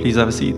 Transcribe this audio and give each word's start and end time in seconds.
Please 0.00 0.16
have 0.16 0.28
a 0.28 0.32
seat. 0.32 0.54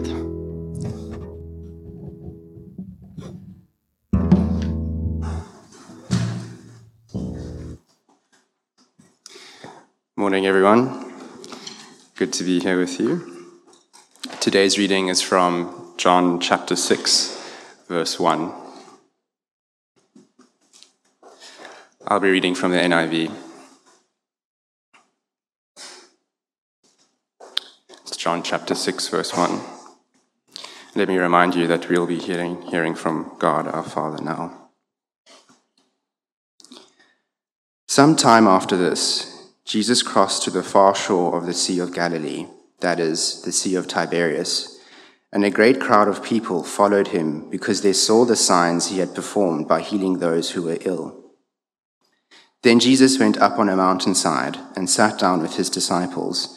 Morning, 10.14 10.46
everyone. 10.46 11.12
Good 12.14 12.32
to 12.34 12.44
be 12.44 12.60
here 12.60 12.78
with 12.78 13.00
you. 13.00 13.48
Today's 14.38 14.79
reading 14.79 15.09
is 15.09 15.20
from 15.20 15.93
John 15.96 16.38
chapter 16.38 16.77
6, 16.77 17.84
verse 17.88 18.20
1. 18.20 18.52
I'll 22.06 22.20
be 22.20 22.30
reading 22.30 22.54
from 22.54 22.70
the 22.70 22.79
NIV. 22.79 23.52
John 28.23 28.45
chapter 28.45 28.77
6, 28.77 29.09
verse 29.09 29.36
1. 29.36 29.61
Let 30.94 31.08
me 31.08 31.17
remind 31.17 31.57
you 31.57 31.67
that 31.67 31.89
we'll 31.89 32.07
be 32.07 32.21
hearing, 32.21 32.62
hearing 32.62 32.95
from 32.95 33.35
God 33.41 33.67
our 33.67 33.83
Father 33.83 34.23
now. 34.23 34.69
Some 37.89 38.15
time 38.15 38.47
after 38.47 38.77
this, 38.77 39.51
Jesus 39.65 40.05
crossed 40.05 40.45
to 40.45 40.53
the 40.53 40.62
far 40.62 40.95
shore 40.95 41.37
of 41.37 41.47
the 41.47 41.53
Sea 41.53 41.81
of 41.81 41.93
Galilee, 41.93 42.47
that 42.79 43.01
is, 43.01 43.43
the 43.43 43.51
Sea 43.51 43.75
of 43.75 43.89
Tiberias, 43.89 44.79
and 45.33 45.45
a 45.45 45.51
great 45.51 45.81
crowd 45.81 46.07
of 46.07 46.23
people 46.23 46.62
followed 46.62 47.09
him 47.09 47.51
because 47.51 47.83
they 47.83 47.93
saw 47.93 48.25
the 48.25 48.37
signs 48.37 48.87
he 48.87 49.01
had 49.01 49.17
performed 49.17 49.67
by 49.67 49.81
healing 49.81 50.20
those 50.20 50.53
who 50.53 50.62
were 50.62 50.79
ill. 50.83 51.25
Then 52.62 52.79
Jesus 52.79 53.19
went 53.19 53.39
up 53.39 53.59
on 53.59 53.69
a 53.69 53.75
mountainside 53.75 54.59
and 54.77 54.89
sat 54.89 55.19
down 55.19 55.43
with 55.43 55.57
his 55.57 55.69
disciples. 55.69 56.57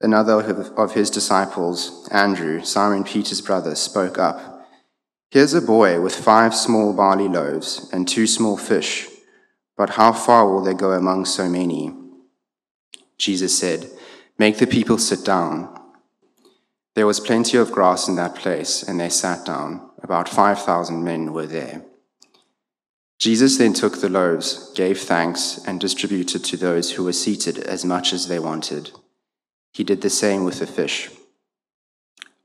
Another 0.00 0.40
of 0.76 0.94
his 0.94 1.10
disciples, 1.10 2.08
Andrew, 2.12 2.62
Simon 2.62 3.02
Peter's 3.02 3.40
brother, 3.40 3.74
spoke 3.74 4.16
up. 4.16 4.66
Here's 5.30 5.54
a 5.54 5.60
boy 5.60 6.00
with 6.00 6.14
five 6.14 6.54
small 6.54 6.92
barley 6.92 7.28
loaves 7.28 7.90
and 7.92 8.06
two 8.06 8.26
small 8.26 8.56
fish, 8.56 9.08
but 9.76 9.90
how 9.90 10.12
far 10.12 10.48
will 10.48 10.62
they 10.62 10.74
go 10.74 10.92
among 10.92 11.24
so 11.24 11.48
many? 11.48 11.92
Jesus 13.18 13.58
said, 13.58 13.90
Make 14.38 14.58
the 14.58 14.66
people 14.68 14.98
sit 14.98 15.24
down. 15.24 15.74
There 16.94 17.06
was 17.06 17.18
plenty 17.20 17.58
of 17.58 17.72
grass 17.72 18.08
in 18.08 18.14
that 18.16 18.36
place, 18.36 18.82
and 18.82 19.00
they 19.00 19.08
sat 19.08 19.44
down. 19.44 19.90
About 20.02 20.28
5,000 20.28 21.02
men 21.02 21.32
were 21.32 21.46
there. 21.46 21.82
Jesus 23.18 23.58
then 23.58 23.72
took 23.72 24.00
the 24.00 24.08
loaves, 24.08 24.72
gave 24.74 25.00
thanks, 25.00 25.58
and 25.66 25.80
distributed 25.80 26.44
to 26.44 26.56
those 26.56 26.92
who 26.92 27.02
were 27.02 27.12
seated 27.12 27.58
as 27.58 27.84
much 27.84 28.12
as 28.12 28.28
they 28.28 28.38
wanted. 28.38 28.92
He 29.78 29.84
did 29.84 30.00
the 30.00 30.10
same 30.10 30.42
with 30.42 30.58
the 30.58 30.66
fish. 30.66 31.08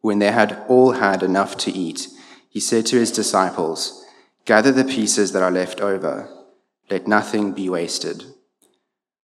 When 0.01 0.19
they 0.19 0.31
had 0.31 0.63
all 0.67 0.91
had 0.91 1.23
enough 1.23 1.57
to 1.65 1.71
eat, 1.71 2.07
he 2.47 2.59
said 2.59 2.85
to 2.85 2.99
his 2.99 3.11
disciples, 3.11 4.05
Gather 4.45 4.71
the 4.71 4.83
pieces 4.83 5.31
that 5.31 5.41
are 5.41 5.49
left 5.49 5.81
over, 5.81 6.29
let 6.91 7.07
nothing 7.07 7.51
be 7.51 7.67
wasted. 7.69 8.23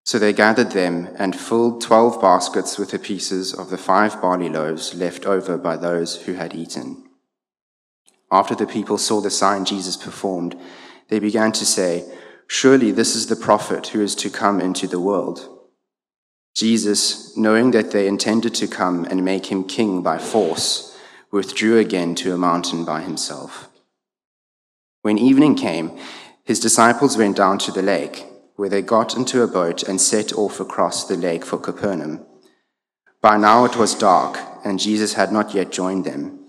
So 0.06 0.18
they 0.18 0.34
gathered 0.34 0.72
them 0.72 1.10
and 1.20 1.40
filled 1.40 1.84
twelve 1.84 2.20
baskets 2.20 2.80
with 2.80 2.90
the 2.90 2.98
pieces 2.98 3.54
of 3.54 3.70
the 3.70 3.78
five 3.78 4.20
barley 4.20 4.50
loaves 4.50 4.96
left 4.96 5.28
over 5.28 5.56
by 5.56 5.78
those 5.78 6.24
who 6.24 6.34
had 6.34 6.56
eaten. 6.56 7.04
After 8.32 8.56
the 8.56 8.66
people 8.66 8.98
saw 8.98 9.22
the 9.22 9.30
sign 9.30 9.66
Jesus 9.66 9.96
performed, 9.96 10.60
they 11.10 11.20
began 11.20 11.52
to 11.52 11.64
say, 11.64 12.12
Surely 12.48 12.90
this 12.90 13.16
is 13.16 13.28
the 13.28 13.36
prophet 13.36 13.90
who 13.90 14.02
is 14.02 14.16
to 14.16 14.32
come 14.32 14.60
into 14.60 14.88
the 14.88 15.00
world. 15.00 15.59
Jesus, 16.56 17.38
knowing 17.38 17.72
that 17.72 17.92
they 17.92 18.08
intended 18.08 18.54
to 18.56 18.68
come 18.68 19.06
and 19.06 19.24
make 19.24 19.48
him 19.48 19.64
king 19.64 20.02
by 20.02 20.18
force, 20.18 20.98
withdrew 21.32 21.78
again 21.78 22.16
to 22.16 22.34
a 22.34 22.38
mountain 22.38 22.84
by 22.84 23.02
himself. 23.02 23.70
When 25.02 25.18
evening 25.18 25.56
came, 25.56 25.98
his 26.44 26.60
disciples 26.60 27.18
went 27.18 27.38
down 27.38 27.60
to 27.60 27.72
the 27.72 27.82
lake 27.82 28.26
where 28.60 28.68
they 28.68 28.82
got 28.82 29.16
into 29.16 29.42
a 29.42 29.48
boat 29.48 29.84
and 29.84 30.02
set 30.02 30.34
off 30.34 30.60
across 30.60 31.08
the 31.08 31.16
lake 31.16 31.46
for 31.46 31.58
Capernaum. 31.58 32.26
By 33.22 33.38
now 33.38 33.64
it 33.64 33.78
was 33.78 33.96
dark, 33.96 34.38
and 34.66 34.78
Jesus 34.78 35.14
had 35.14 35.32
not 35.32 35.54
yet 35.54 35.72
joined 35.72 36.04
them. 36.04 36.40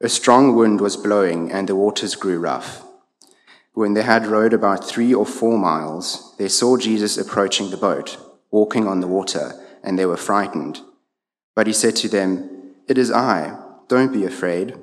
A 0.00 0.08
strong 0.08 0.56
wind 0.56 0.80
was 0.80 0.96
blowing, 0.96 1.52
and 1.52 1.68
the 1.68 1.76
waters 1.76 2.14
grew 2.14 2.38
rough. 2.38 2.82
When 3.74 3.92
they 3.92 4.04
had 4.04 4.26
rowed 4.26 4.54
about 4.54 4.88
three 4.88 5.12
or 5.12 5.26
four 5.26 5.58
miles, 5.58 6.34
they 6.38 6.48
saw 6.48 6.78
Jesus 6.78 7.18
approaching 7.18 7.68
the 7.68 7.76
boat, 7.76 8.16
walking 8.54 8.86
on 8.86 9.00
the 9.00 9.14
water, 9.18 9.52
and 9.82 9.98
they 9.98 10.06
were 10.06 10.16
frightened. 10.16 10.80
But 11.56 11.66
he 11.66 11.72
said 11.72 11.96
to 11.96 12.08
them, 12.08 12.28
It 12.86 12.96
is 12.96 13.10
I, 13.10 13.58
don't 13.88 14.12
be 14.12 14.24
afraid. 14.24 14.76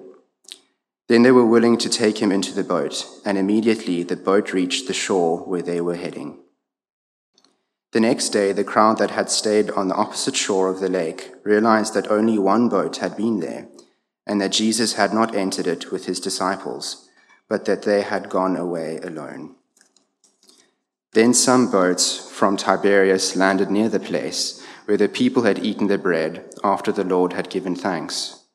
Then 1.07 1.23
they 1.23 1.31
were 1.31 1.53
willing 1.53 1.77
to 1.79 1.89
take 1.89 2.17
him 2.17 2.33
into 2.33 2.53
the 2.53 2.65
boat, 2.75 3.05
and 3.25 3.37
immediately 3.37 4.03
the 4.03 4.17
boat 4.17 4.51
reached 4.51 4.87
the 4.87 4.93
shore 4.93 5.37
where 5.49 5.61
they 5.61 5.79
were 5.79 5.95
heading. 5.95 6.39
The 7.93 8.01
next 8.01 8.29
day, 8.29 8.51
the 8.51 8.71
crowd 8.73 8.97
that 8.97 9.11
had 9.11 9.29
stayed 9.29 9.71
on 9.71 9.87
the 9.87 9.95
opposite 9.95 10.35
shore 10.35 10.67
of 10.69 10.81
the 10.81 10.89
lake 10.89 11.31
realized 11.43 11.93
that 11.93 12.11
only 12.11 12.37
one 12.37 12.67
boat 12.67 12.97
had 12.97 13.15
been 13.15 13.39
there, 13.39 13.67
and 14.27 14.41
that 14.41 14.51
Jesus 14.51 14.93
had 14.93 15.13
not 15.13 15.33
entered 15.33 15.67
it 15.67 15.91
with 15.91 16.05
his 16.07 16.19
disciples, 16.19 17.09
but 17.47 17.63
that 17.65 17.83
they 17.83 18.01
had 18.01 18.29
gone 18.29 18.57
away 18.57 18.99
alone. 19.01 19.55
Then 21.13 21.33
some 21.33 21.69
boats 21.69 22.29
from 22.31 22.55
Tiberias 22.55 23.35
landed 23.35 23.69
near 23.69 23.89
the 23.89 23.99
place 23.99 24.65
where 24.85 24.97
the 24.97 25.09
people 25.09 25.43
had 25.43 25.63
eaten 25.63 25.87
their 25.87 25.97
bread 25.97 26.53
after 26.63 26.91
the 26.91 27.03
Lord 27.03 27.33
had 27.33 27.49
given 27.49 27.75
thanks. 27.75 28.45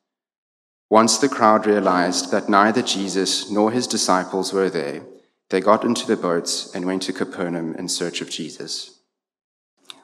Once 0.89 1.17
the 1.17 1.29
crowd 1.29 1.65
realized 1.65 2.31
that 2.31 2.49
neither 2.49 2.81
Jesus 2.81 3.51
nor 3.51 3.71
his 3.71 3.87
disciples 3.87 4.53
were 4.53 4.69
there, 4.69 5.03
they 5.49 5.61
got 5.61 5.83
into 5.83 6.07
the 6.07 6.17
boats 6.17 6.73
and 6.73 6.85
went 6.85 7.03
to 7.03 7.13
Capernaum 7.13 7.75
in 7.75 7.87
search 7.87 8.21
of 8.21 8.29
Jesus. 8.29 8.99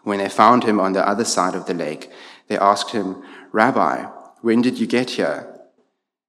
When 0.03 0.19
they 0.19 0.29
found 0.29 0.63
him 0.63 0.79
on 0.79 0.93
the 0.93 1.07
other 1.07 1.25
side 1.25 1.55
of 1.55 1.65
the 1.65 1.73
lake, 1.73 2.11
they 2.47 2.57
asked 2.57 2.91
him, 2.91 3.23
Rabbi, 3.51 4.03
when 4.41 4.61
did 4.61 4.77
you 4.77 4.85
get 4.85 5.11
here? 5.11 5.49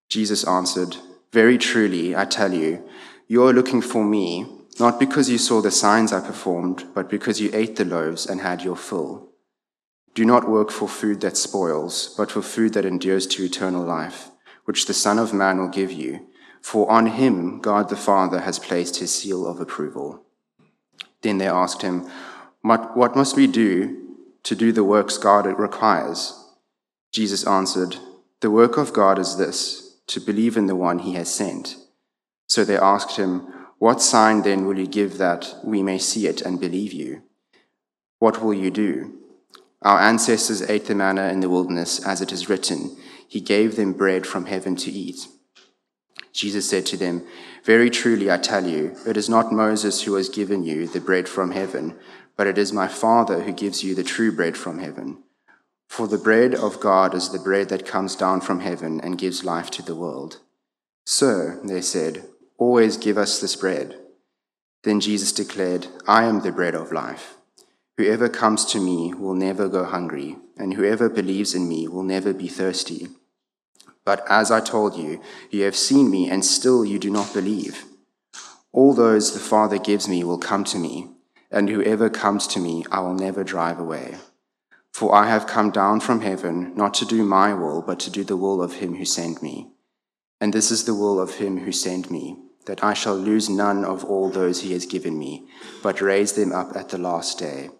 Jesus 0.08 0.46
answered, 0.46 0.96
Very 1.32 1.58
truly, 1.58 2.14
I 2.14 2.24
tell 2.24 2.54
you, 2.54 2.88
you 3.26 3.44
are 3.46 3.52
looking 3.52 3.82
for 3.82 4.04
me, 4.04 4.46
not 4.80 4.98
because 4.98 5.30
you 5.30 5.38
saw 5.38 5.60
the 5.60 5.70
signs 5.70 6.12
I 6.12 6.20
performed, 6.20 6.84
but 6.94 7.08
because 7.08 7.40
you 7.40 7.50
ate 7.52 7.76
the 7.76 7.84
loaves 7.84 8.26
and 8.26 8.40
had 8.40 8.62
your 8.62 8.76
fill. 8.76 9.28
Do 10.14 10.24
not 10.24 10.48
work 10.48 10.70
for 10.70 10.88
food 10.88 11.20
that 11.22 11.36
spoils, 11.36 12.14
but 12.16 12.30
for 12.30 12.42
food 12.42 12.74
that 12.74 12.84
endures 12.84 13.26
to 13.28 13.44
eternal 13.44 13.84
life, 13.84 14.30
which 14.64 14.86
the 14.86 14.94
Son 14.94 15.18
of 15.18 15.32
Man 15.32 15.58
will 15.58 15.68
give 15.68 15.92
you, 15.92 16.26
for 16.62 16.90
on 16.90 17.06
him 17.06 17.60
God 17.60 17.88
the 17.88 17.96
Father 17.96 18.40
has 18.40 18.58
placed 18.58 18.96
his 18.96 19.14
seal 19.14 19.46
of 19.46 19.60
approval. 19.60 20.22
Then 21.22 21.38
they 21.38 21.48
asked 21.48 21.82
him, 21.82 22.08
what, 22.64 22.96
what 22.96 23.14
must 23.14 23.36
we 23.36 23.46
do 23.46 24.16
to 24.42 24.56
do 24.56 24.72
the 24.72 24.82
works 24.82 25.18
God 25.18 25.44
requires? 25.58 26.32
Jesus 27.12 27.46
answered, 27.46 27.96
The 28.40 28.50
work 28.50 28.78
of 28.78 28.94
God 28.94 29.18
is 29.18 29.36
this, 29.36 29.98
to 30.06 30.18
believe 30.18 30.56
in 30.56 30.66
the 30.66 30.74
one 30.74 31.00
he 31.00 31.12
has 31.12 31.32
sent. 31.32 31.76
So 32.48 32.64
they 32.64 32.78
asked 32.78 33.18
him, 33.18 33.46
What 33.84 34.00
sign 34.00 34.40
then 34.40 34.64
will 34.64 34.78
you 34.78 34.86
give 34.86 35.18
that 35.18 35.56
we 35.62 35.82
may 35.82 35.98
see 35.98 36.26
it 36.26 36.40
and 36.40 36.58
believe 36.58 36.94
you? 36.94 37.22
What 38.18 38.42
will 38.42 38.54
you 38.54 38.70
do? 38.70 39.18
Our 39.82 40.00
ancestors 40.00 40.62
ate 40.62 40.86
the 40.86 40.94
manna 40.94 41.28
in 41.28 41.40
the 41.40 41.50
wilderness, 41.50 42.02
as 42.02 42.22
it 42.22 42.32
is 42.32 42.48
written, 42.48 42.96
He 43.28 43.40
gave 43.42 43.76
them 43.76 43.92
bread 43.92 44.26
from 44.26 44.46
heaven 44.46 44.74
to 44.76 44.90
eat. 44.90 45.28
Jesus 46.32 46.66
said 46.66 46.86
to 46.86 46.96
them, 46.96 47.26
Very 47.64 47.90
truly 47.90 48.30
I 48.30 48.38
tell 48.38 48.66
you, 48.66 48.96
it 49.06 49.18
is 49.18 49.28
not 49.28 49.52
Moses 49.52 50.04
who 50.04 50.14
has 50.14 50.30
given 50.30 50.64
you 50.64 50.86
the 50.86 50.98
bread 50.98 51.28
from 51.28 51.50
heaven 51.50 51.94
but 52.38 52.46
it 52.46 52.56
is 52.56 52.72
my 52.72 52.88
Father 52.88 53.42
who 53.42 53.52
gives 53.52 53.84
you 53.84 53.94
the 53.94 54.02
true 54.02 54.32
bread 54.32 54.56
from 54.56 54.78
heaven. 54.78 55.22
For 55.90 56.08
the 56.08 56.16
bread 56.16 56.54
of 56.54 56.80
God 56.80 57.14
is 57.14 57.28
the 57.28 57.38
bread 57.38 57.68
that 57.68 57.86
comes 57.86 58.16
down 58.16 58.40
from 58.40 58.60
heaven 58.60 58.98
and 59.02 59.18
gives 59.18 59.44
life 59.44 59.70
to 59.72 59.82
the 59.82 59.94
world. 59.94 60.40
Sir, 61.04 61.60
they 61.62 61.82
said, 61.82 62.24
always 62.64 62.96
give 62.96 63.18
us 63.18 63.40
this 63.40 63.56
bread. 63.56 63.94
Then 64.84 64.98
Jesus 64.98 65.32
declared, 65.32 65.86
I 66.06 66.24
am 66.24 66.40
the 66.40 66.50
bread 66.50 66.74
of 66.74 66.92
life. 66.92 67.36
Whoever 67.98 68.28
comes 68.30 68.64
to 68.72 68.80
me 68.80 69.12
will 69.12 69.34
never 69.34 69.68
go 69.68 69.84
hungry, 69.84 70.36
and 70.56 70.72
whoever 70.72 71.10
believes 71.10 71.54
in 71.54 71.68
me 71.68 71.86
will 71.86 72.02
never 72.02 72.32
be 72.32 72.48
thirsty. 72.48 73.08
But 74.06 74.24
as 74.30 74.50
I 74.50 74.60
told 74.60 74.96
you, 74.96 75.20
you 75.50 75.64
have 75.64 75.76
seen 75.76 76.10
me, 76.10 76.30
and 76.30 76.42
still 76.42 76.86
you 76.86 76.98
do 76.98 77.10
not 77.10 77.34
believe. 77.34 77.84
All 78.72 78.94
those 78.94 79.34
the 79.34 79.40
Father 79.40 79.78
gives 79.78 80.08
me 80.08 80.24
will 80.24 80.38
come 80.38 80.64
to 80.64 80.78
me, 80.78 81.08
and 81.50 81.68
whoever 81.68 82.08
comes 82.08 82.46
to 82.48 82.60
me 82.60 82.84
I 82.90 83.00
will 83.00 83.14
never 83.14 83.44
drive 83.44 83.78
away. 83.78 84.16
For 84.90 85.14
I 85.14 85.28
have 85.28 85.46
come 85.46 85.70
down 85.70 86.00
from 86.00 86.22
heaven 86.22 86.72
not 86.74 86.94
to 86.94 87.04
do 87.04 87.24
my 87.24 87.52
will, 87.52 87.82
but 87.82 88.00
to 88.00 88.10
do 88.10 88.24
the 88.24 88.38
will 88.38 88.62
of 88.62 88.74
him 88.80 88.96
who 88.96 89.04
sent 89.04 89.42
me. 89.42 89.68
And 90.40 90.52
this 90.52 90.70
is 90.70 90.84
the 90.84 90.94
will 90.94 91.20
of 91.20 91.36
him 91.36 91.58
who 91.58 91.72
sent 91.72 92.10
me, 92.10 92.43
that 92.66 92.82
I 92.82 92.94
shall 92.94 93.16
lose 93.16 93.48
none 93.48 93.84
of 93.84 94.04
all 94.04 94.30
those 94.30 94.62
he 94.62 94.72
has 94.72 94.86
given 94.86 95.18
me, 95.18 95.46
but 95.82 96.00
raise 96.00 96.32
them 96.32 96.52
up 96.52 96.76
at 96.76 96.88
the 96.88 96.98
last 96.98 97.38
day. 97.38 97.70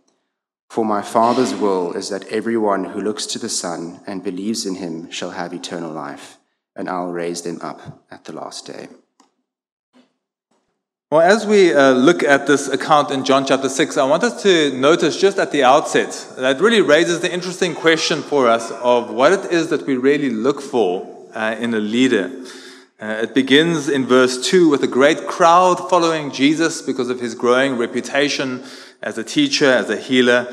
For 0.69 0.85
my 0.85 1.03
Father's 1.03 1.55
will 1.55 1.93
is 1.93 2.09
that 2.09 2.27
everyone 2.29 2.85
who 2.85 3.01
looks 3.01 3.27
to 3.27 3.39
the 3.39 3.49
Son 3.49 4.01
and 4.07 4.25
believes 4.25 4.67
in 4.67 4.77
him 4.77 5.11
shall 5.11 5.31
have 5.31 5.53
eternal 5.53 5.93
life, 5.93 6.39
and 6.75 6.89
I'll 6.89 7.13
raise 7.13 7.43
them 7.43 7.61
up 7.63 8.05
at 8.11 8.25
the 8.25 8.33
last 8.33 8.67
day. 8.67 8.89
Well, 11.11 11.21
as 11.21 11.47
we 11.47 11.73
uh, 11.73 11.93
look 11.93 12.25
at 12.25 12.49
this 12.49 12.67
account 12.67 13.13
in 13.13 13.25
John 13.25 13.47
chapter 13.47 13.69
6, 13.69 13.97
I 13.97 14.05
want 14.05 14.25
us 14.25 14.43
to 14.43 14.77
notice 14.77 15.21
just 15.21 15.39
at 15.39 15.53
the 15.53 15.63
outset 15.63 16.11
that 16.39 16.61
really 16.61 16.81
raises 16.81 17.21
the 17.21 17.33
interesting 17.33 17.77
question 17.77 18.21
for 18.21 18.49
us 18.49 18.73
of 18.73 19.11
what 19.11 19.33
it 19.33 19.53
is 19.53 19.69
that 19.69 19.87
we 19.87 19.97
really 19.97 20.31
look 20.31 20.61
for 20.61 21.29
uh, 21.33 21.55
in 21.61 21.73
a 21.75 21.79
leader. 21.79 22.33
Uh, 23.05 23.21
it 23.21 23.35
begins 23.35 23.87
in 23.87 24.07
verse 24.07 24.49
2 24.49 24.71
with 24.71 24.83
a 24.83 24.87
great 24.87 25.27
crowd 25.27 25.77
following 25.91 26.31
Jesus 26.31 26.81
because 26.81 27.11
of 27.11 27.21
his 27.21 27.35
growing 27.35 27.77
reputation 27.77 28.65
as 29.03 29.19
a 29.19 29.23
teacher, 29.23 29.67
as 29.67 29.91
a 29.91 29.99
healer. 29.99 30.51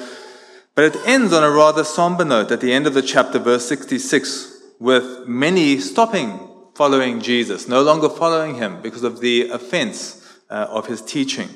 But 0.75 0.83
it 0.83 0.97
ends 1.05 1.31
on 1.31 1.45
a 1.45 1.49
rather 1.49 1.85
somber 1.85 2.25
note 2.25 2.51
at 2.51 2.59
the 2.59 2.73
end 2.73 2.87
of 2.87 2.93
the 2.93 3.01
chapter, 3.01 3.39
verse 3.39 3.65
66, 3.69 4.63
with 4.81 5.29
many 5.29 5.79
stopping 5.79 6.45
following 6.75 7.21
Jesus, 7.21 7.69
no 7.69 7.81
longer 7.81 8.09
following 8.09 8.55
him 8.55 8.81
because 8.81 9.03
of 9.03 9.21
the 9.21 9.49
offense 9.49 10.21
uh, 10.49 10.67
of 10.69 10.87
his 10.87 11.01
teaching. 11.01 11.47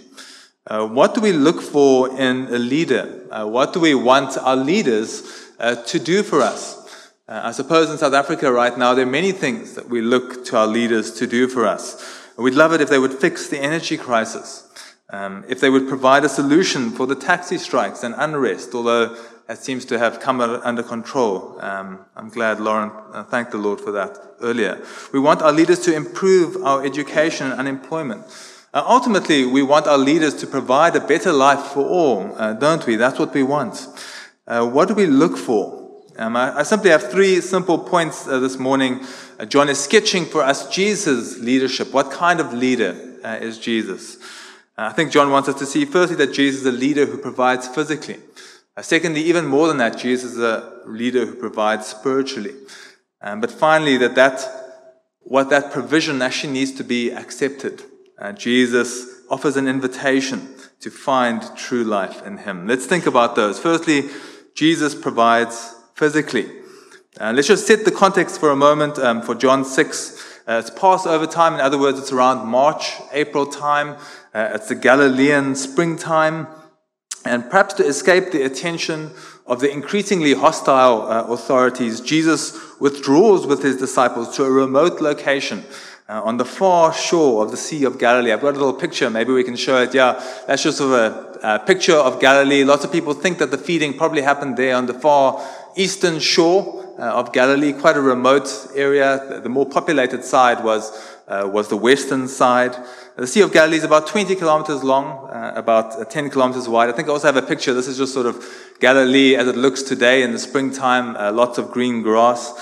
Uh, 0.66 0.88
what 0.88 1.14
do 1.14 1.20
we 1.20 1.34
look 1.34 1.62
for 1.62 2.10
in 2.18 2.48
a 2.48 2.58
leader? 2.58 3.28
Uh, 3.32 3.46
what 3.46 3.74
do 3.74 3.82
we 3.82 3.96
want 3.96 4.38
our 4.38 4.56
leaders 4.56 5.52
uh, 5.60 5.76
to 5.76 6.00
do 6.00 6.24
for 6.24 6.42
us? 6.42 6.85
Uh, 7.28 7.42
I 7.46 7.52
suppose 7.54 7.90
in 7.90 7.98
South 7.98 8.14
Africa 8.14 8.52
right 8.52 8.78
now, 8.78 8.94
there 8.94 9.08
are 9.08 9.10
many 9.10 9.32
things 9.32 9.74
that 9.74 9.90
we 9.90 10.00
look 10.00 10.46
to 10.46 10.58
our 10.58 10.68
leaders 10.68 11.12
to 11.16 11.26
do 11.26 11.48
for 11.48 11.66
us. 11.66 12.22
We'd 12.38 12.54
love 12.54 12.72
it 12.72 12.82
if 12.82 12.90
they 12.90 13.00
would 13.00 13.14
fix 13.14 13.48
the 13.48 13.58
energy 13.58 13.98
crisis, 13.98 14.70
um, 15.10 15.44
if 15.48 15.60
they 15.60 15.72
would 15.72 15.88
provide 15.88 16.24
a 16.24 16.30
solution 16.30 16.92
for 16.92 17.08
the 17.08 17.16
taxi 17.16 17.58
strikes 17.58 18.04
and 18.04 18.14
unrest, 18.16 18.76
although 18.76 19.18
that 19.48 19.58
seems 19.58 19.86
to 19.86 19.98
have 19.98 20.20
come 20.20 20.40
under 20.40 20.84
control. 20.84 21.58
Um, 21.62 22.06
I'm 22.16 22.30
glad 22.30 22.60
Lauren 22.60 22.92
uh, 23.12 23.24
thanked 23.24 23.52
the 23.52 23.58
Lord 23.58 23.82
for 23.82 23.92
that 23.94 24.20
earlier. 24.42 24.84
We 25.12 25.20
want 25.20 25.42
our 25.42 25.54
leaders 25.54 25.80
to 25.80 25.96
improve 25.96 26.58
our 26.64 26.86
education 26.86 27.50
and 27.50 27.60
unemployment. 27.60 28.26
Uh, 28.72 28.84
ultimately, 28.86 29.46
we 29.48 29.64
want 29.64 29.88
our 29.88 29.98
leaders 29.98 30.36
to 30.36 30.46
provide 30.46 30.96
a 30.96 31.00
better 31.00 31.34
life 31.34 31.72
for 31.74 31.88
all, 31.88 32.36
uh, 32.38 32.54
don't 32.54 32.86
we? 32.86 32.98
That's 32.98 33.18
what 33.18 33.34
we 33.34 33.42
want. 33.42 33.88
Uh, 34.46 34.68
what 34.68 34.88
do 34.88 34.94
we 34.94 35.08
look 35.08 35.38
for? 35.38 35.85
Um, 36.18 36.36
I, 36.38 36.60
I, 36.60 36.64
simply 36.64 36.92
have 36.92 37.12
three 37.12 37.42
simple 37.42 37.78
points 37.78 38.28
uh, 38.28 38.40
this 38.40 38.58
morning. 38.58 39.06
Uh, 39.38 39.46
John 39.46 39.68
is 39.68 39.84
sketching 39.84 40.26
for 40.26 40.42
us 40.44 40.70
Jesus' 40.70 41.40
leadership. 41.40 41.92
What 41.94 42.10
kind 42.10 42.40
of 42.40 42.54
leader 42.54 42.96
uh, 43.24 43.38
is 43.42 43.60
Jesus? 43.60 44.18
I 44.78 44.92
think 44.92 45.12
John 45.12 45.32
wants 45.32 45.50
us 45.50 45.60
to 45.60 45.66
see, 45.66 45.86
firstly, 45.86 46.16
that 46.18 46.34
Jesus 46.34 46.62
is 46.62 46.68
a 46.68 46.72
leader 46.72 47.06
who 47.06 47.18
provides 47.18 47.68
physically. 47.68 48.20
secondly, 48.80 49.22
even 49.22 49.46
more 49.46 49.68
than 49.68 49.78
that, 49.78 49.98
Jesus 49.98 50.34
is 50.34 50.40
a 50.40 50.82
leader 50.86 51.26
who 51.26 51.36
provides 51.36 51.88
spiritually. 51.88 52.54
Um, 53.22 53.42
but 53.42 53.52
finally, 53.52 53.98
that, 53.98 54.16
that 54.16 54.46
what 55.22 55.50
that 55.50 55.72
provision 55.72 56.22
actually 56.22 56.54
needs 56.54 56.72
to 56.74 56.84
be 56.84 57.12
accepted 57.12 57.84
uh, 58.18 58.32
Jesus 58.32 59.22
offers 59.30 59.58
an 59.58 59.68
invitation 59.68 60.56
to 60.80 60.90
find 60.90 61.44
true 61.58 61.84
life 61.84 62.26
in 62.26 62.38
Him. 62.38 62.68
Let's 62.68 62.86
think 62.86 63.06
about 63.06 63.36
those. 63.36 63.60
Firstly, 63.60 64.04
Jesus 64.54 64.96
provides 64.96 65.76
physically. 65.96 66.52
Uh, 67.20 67.32
let's 67.34 67.48
just 67.48 67.66
set 67.66 67.86
the 67.86 67.92
context 67.92 68.40
for 68.40 68.52
a 68.52 68.56
moment 68.56 69.00
um, 69.00 69.22
for 69.22 69.34
John 69.34 69.64
6. 69.64 70.42
Uh, 70.48 70.62
it's 70.62 70.70
Passover 70.70 71.26
time. 71.26 71.54
In 71.54 71.62
other 71.62 71.80
words, 71.80 71.98
it's 71.98 72.12
around 72.12 72.46
March, 72.48 72.94
April 73.14 73.46
time. 73.46 73.98
Uh, 74.34 74.52
it's 74.54 74.68
the 74.68 74.76
Galilean 74.76 75.56
springtime. 75.56 76.48
And 77.24 77.50
perhaps 77.50 77.74
to 77.76 77.86
escape 77.86 78.32
the 78.32 78.44
attention 78.44 79.12
of 79.48 79.62
the 79.62 79.72
increasingly 79.72 80.34
hostile 80.34 81.04
uh, 81.04 81.24
authorities, 81.34 82.02
Jesus 82.02 82.60
withdraws 82.80 83.48
with 83.48 83.64
his 83.64 83.78
disciples 83.78 84.36
to 84.36 84.44
a 84.44 84.52
remote 84.52 85.00
location 85.00 85.64
uh, 86.08 86.22
on 86.24 86.38
the 86.38 86.46
far 86.46 86.94
shore 86.94 87.44
of 87.44 87.52
the 87.52 87.58
Sea 87.58 87.86
of 87.86 87.98
Galilee. 87.98 88.32
I've 88.32 88.42
got 88.42 88.56
a 88.56 88.60
little 88.60 88.74
picture, 88.74 89.10
maybe 89.10 89.32
we 89.32 89.44
can 89.44 89.56
show 89.56 89.82
it. 89.82 89.94
Yeah, 89.94 90.22
that's 90.46 90.64
just 90.64 90.78
sort 90.78 91.00
of 91.00 91.40
a, 91.44 91.56
a, 91.56 91.60
picture 91.60 91.96
of 91.96 92.20
Galilee. 92.20 92.64
Lots 92.64 92.84
of 92.84 92.92
people 92.92 93.14
think 93.14 93.40
that 93.40 93.52
the 93.52 93.58
feeding 93.58 93.98
probably 93.98 94.22
happened 94.22 94.58
there 94.58 94.76
on 94.76 94.86
the 94.86 94.94
far 94.94 95.44
eastern 95.76 96.20
shore 96.20 96.84
uh, 96.98 97.20
of 97.20 97.34
Galilee, 97.34 97.74
quite 97.74 97.98
a 97.98 98.02
remote 98.02 98.50
area. 98.74 99.42
The 99.42 99.50
more 99.50 99.66
populated 99.66 100.24
side 100.24 100.64
was, 100.64 100.92
uh, 101.28 101.50
was 101.52 101.68
the 101.68 101.78
western 101.78 102.28
side. 102.28 102.76
The 103.18 103.28
Sea 103.28 103.42
of 103.42 103.52
Galilee 103.52 103.78
is 103.78 103.84
about 103.84 104.08
20 104.08 104.36
kilometers 104.36 104.84
long, 104.84 105.30
uh, 105.30 105.54
about 105.56 106.00
uh, 106.00 106.06
10 106.06 106.30
kilometers 106.30 106.68
wide. 106.70 106.90
I 106.90 106.94
think 106.94 107.08
I 107.08 107.12
also 107.12 107.28
have 107.28 107.38
a 107.38 107.46
picture. 107.46 107.74
This 107.74 107.88
is 107.88 107.98
just 107.98 108.14
sort 108.14 108.26
of 108.26 108.46
Galilee 108.80 109.36
as 109.36 109.48
it 109.48 109.56
looks 109.56 109.82
today 109.82 110.24
in 110.24 110.32
the 110.32 110.40
springtime, 110.40 111.16
uh, 111.16 111.32
lots 111.32 111.58
of 111.58 111.72
green 111.72 112.02
grass. 112.02 112.54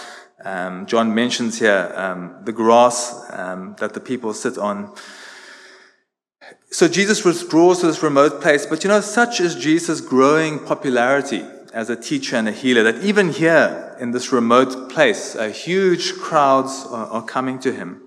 Um, 0.44 0.86
John 0.86 1.16
mentions 1.16 1.60
here 1.60 1.92
um, 1.96 2.36
the 2.44 2.52
grass 2.52 3.32
um, 3.32 3.76
that 3.80 3.94
the 3.94 4.00
people 4.00 4.34
sit 4.34 4.58
on. 4.58 4.94
So 6.70 6.88
Jesus 6.88 7.24
withdraws 7.24 7.80
to 7.80 7.88
this 7.88 8.04
remote 8.04 8.42
place, 8.42 8.66
but 8.66 8.84
you 8.84 8.90
know, 8.90 9.00
such 9.00 9.40
is 9.40 9.56
Jesus' 9.56 10.02
growing 10.02 10.60
popularity 10.60 11.46
as 11.74 11.90
a 11.90 11.96
teacher 11.96 12.36
and 12.36 12.48
a 12.48 12.52
healer 12.52 12.84
that 12.84 13.04
even 13.04 13.30
here 13.30 13.96
in 14.00 14.12
this 14.12 14.32
remote 14.32 14.90
place, 14.90 15.36
uh, 15.36 15.50
huge 15.50 16.14
crowds 16.16 16.86
are, 16.90 17.08
are, 17.08 17.24
coming 17.24 17.58
to 17.60 17.74
him. 17.74 18.02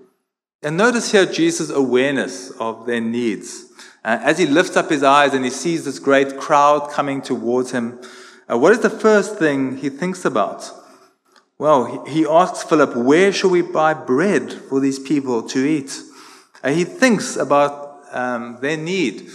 And 0.63 0.77
notice 0.77 1.11
here 1.11 1.25
Jesus' 1.25 1.69
awareness 1.69 2.49
of 2.51 2.85
their 2.85 3.01
needs. 3.01 3.65
Uh, 4.05 4.19
as 4.21 4.37
he 4.39 4.45
lifts 4.45 4.77
up 4.77 4.89
his 4.89 5.03
eyes 5.03 5.33
and 5.33 5.43
he 5.43 5.51
sees 5.51 5.83
this 5.83 5.99
great 5.99 6.37
crowd 6.37 6.89
coming 6.91 7.21
towards 7.21 7.71
him, 7.71 7.99
uh, 8.49 8.57
what 8.57 8.71
is 8.71 8.79
the 8.79 8.89
first 8.89 9.37
thing 9.37 9.77
he 9.77 9.89
thinks 9.89 10.23
about? 10.23 10.71
Well, 11.59 12.05
he 12.05 12.25
asks 12.25 12.63
Philip, 12.63 12.95
Where 12.95 13.33
shall 13.33 13.49
we 13.49 13.63
buy 13.63 13.93
bread 13.93 14.53
for 14.53 14.79
these 14.79 14.99
people 14.99 15.43
to 15.49 15.59
eat? 15.59 15.99
And 16.63 16.75
he 16.75 16.85
thinks 16.85 17.35
about 17.35 18.03
um, 18.11 18.59
their 18.61 18.77
need. 18.77 19.29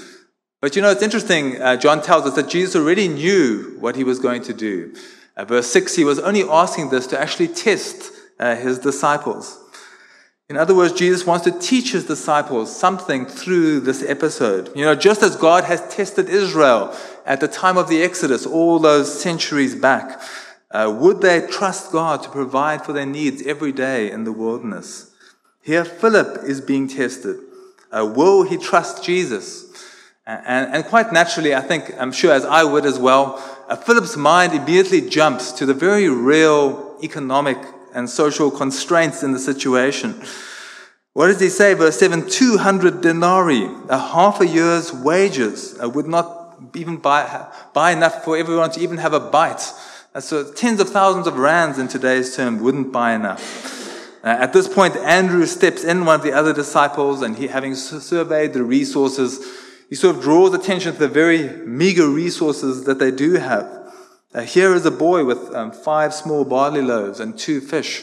But 0.62 0.76
you 0.76 0.81
know, 0.81 0.92
it's 0.92 1.02
interesting. 1.02 1.61
Uh, 1.61 1.76
John 1.76 2.00
tells 2.00 2.25
us 2.25 2.37
that 2.37 2.49
Jesus 2.49 2.76
already 2.76 3.09
knew 3.09 3.76
what 3.81 3.97
he 3.97 4.04
was 4.04 4.21
going 4.21 4.42
to 4.42 4.54
do. 4.54 4.95
Uh, 5.37 5.45
verse 5.45 5.66
6, 5.66 5.97
he 5.97 6.04
was 6.04 6.21
only 6.21 6.45
asking 6.45 6.90
this 6.90 7.09
to 7.09 7.21
actually 7.21 7.49
test 7.49 8.12
uh, 8.38 8.54
his 8.54 8.78
disciples. 8.78 9.59
In 10.49 10.57
other 10.57 10.73
words, 10.73 10.92
Jesus 10.92 11.26
wants 11.26 11.45
to 11.47 11.59
teach 11.59 11.90
his 11.90 12.07
disciples 12.07 12.75
something 12.75 13.26
through 13.26 13.81
this 13.81 14.04
episode. 14.04 14.71
You 14.76 14.85
know, 14.85 14.95
just 14.95 15.25
as 15.25 15.35
God 15.35 15.64
has 15.64 15.81
tested 15.92 16.28
Israel 16.28 16.97
at 17.26 17.40
the 17.40 17.49
time 17.49 17.76
of 17.76 17.88
the 17.88 18.00
Exodus, 18.00 18.47
all 18.47 18.78
those 18.78 19.21
centuries 19.21 19.75
back, 19.75 20.23
uh, 20.71 20.95
would 20.97 21.23
they 21.23 21.45
trust 21.45 21.90
God 21.90 22.23
to 22.23 22.28
provide 22.28 22.85
for 22.85 22.92
their 22.92 23.07
needs 23.07 23.42
every 23.42 23.73
day 23.73 24.12
in 24.12 24.23
the 24.23 24.33
wilderness? 24.33 25.11
Here, 25.61 25.85
Philip 25.85 26.45
is 26.45 26.61
being 26.61 26.87
tested. 26.87 27.40
Uh, 27.90 28.12
will 28.14 28.45
he 28.45 28.59
trust 28.59 29.02
Jesus? 29.02 29.73
And, 30.25 30.73
and, 30.73 30.85
quite 30.85 31.12
naturally, 31.12 31.52
I 31.52 31.61
think, 31.61 31.93
I'm 31.99 32.12
sure 32.12 32.33
as 32.33 32.45
I 32.45 32.62
would 32.62 32.87
as 32.87 32.97
well, 32.97 33.43
uh, 33.69 33.75
Philip's 33.75 34.17
mind 34.17 34.52
immediately 34.52 35.00
jumps 35.00 35.50
to 35.52 35.67
the 35.67 35.75
very 35.75 36.09
real 36.09 36.97
economic 37.02 37.59
and 37.93 38.09
social 38.09 38.49
constraints 38.49 39.25
in 39.25 39.33
the 39.33 39.41
situation. 39.41 40.23
What 41.12 41.26
does 41.26 41.41
he 41.41 41.49
say? 41.49 41.75
Verse 41.75 41.99
7 41.99 42.29
200 42.29 43.00
denarii, 43.00 43.69
a 43.88 43.99
half 43.99 44.41
a 44.41 44.47
year's 44.47 44.93
wages, 44.93 45.76
uh, 45.83 45.88
would 45.88 46.07
not 46.07 46.57
even 46.76 46.99
buy, 46.99 47.52
buy 47.75 47.91
enough 47.91 48.23
for 48.25 48.37
everyone 48.37 48.71
to 48.71 48.81
even 48.81 48.99
have 48.99 49.14
a 49.14 49.21
bite. 49.21 49.73
So 50.21 50.52
tens 50.52 50.79
of 50.79 50.88
thousands 50.91 51.26
of 51.26 51.37
rands 51.37 51.79
in 51.79 51.88
today's 51.88 52.37
term 52.37 52.61
wouldn't 52.61 52.93
buy 52.93 53.14
enough. 53.14 54.23
Uh, 54.23 54.29
at 54.29 54.52
this 54.52 54.69
point, 54.69 54.95
Andrew 54.99 55.47
steps 55.47 55.83
in, 55.83 56.05
one 56.05 56.14
of 56.14 56.23
the 56.23 56.33
other 56.33 56.52
disciples, 56.52 57.23
and 57.23 57.37
he, 57.37 57.49
having 57.49 57.75
surveyed 57.75 58.52
the 58.52 58.62
resources, 58.62 59.45
he 59.92 59.96
sort 59.96 60.16
of 60.16 60.22
draws 60.22 60.54
attention 60.54 60.94
to 60.94 60.99
the 60.99 61.06
very 61.06 61.50
meager 61.66 62.08
resources 62.08 62.84
that 62.84 62.99
they 62.99 63.11
do 63.11 63.34
have. 63.34 63.92
Uh, 64.32 64.40
here 64.40 64.75
is 64.75 64.87
a 64.87 64.90
boy 64.90 65.22
with 65.22 65.54
um, 65.54 65.70
five 65.70 66.14
small 66.14 66.46
barley 66.46 66.80
loaves 66.80 67.20
and 67.20 67.38
two 67.38 67.61
fish. 67.61 68.02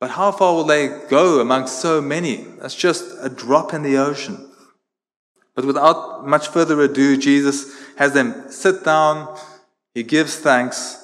But 0.00 0.10
how 0.10 0.32
far 0.32 0.54
will 0.54 0.64
they 0.64 0.88
go 1.08 1.38
amongst 1.38 1.80
so 1.80 2.00
many? 2.00 2.38
That's 2.58 2.74
just 2.74 3.04
a 3.20 3.28
drop 3.28 3.72
in 3.72 3.84
the 3.84 3.96
ocean. 3.96 4.50
But 5.54 5.66
without 5.66 6.26
much 6.26 6.48
further 6.48 6.80
ado, 6.80 7.16
Jesus 7.16 7.72
has 7.96 8.12
them 8.12 8.50
sit 8.50 8.82
down, 8.82 9.38
he 9.94 10.02
gives 10.02 10.36
thanks, 10.36 11.00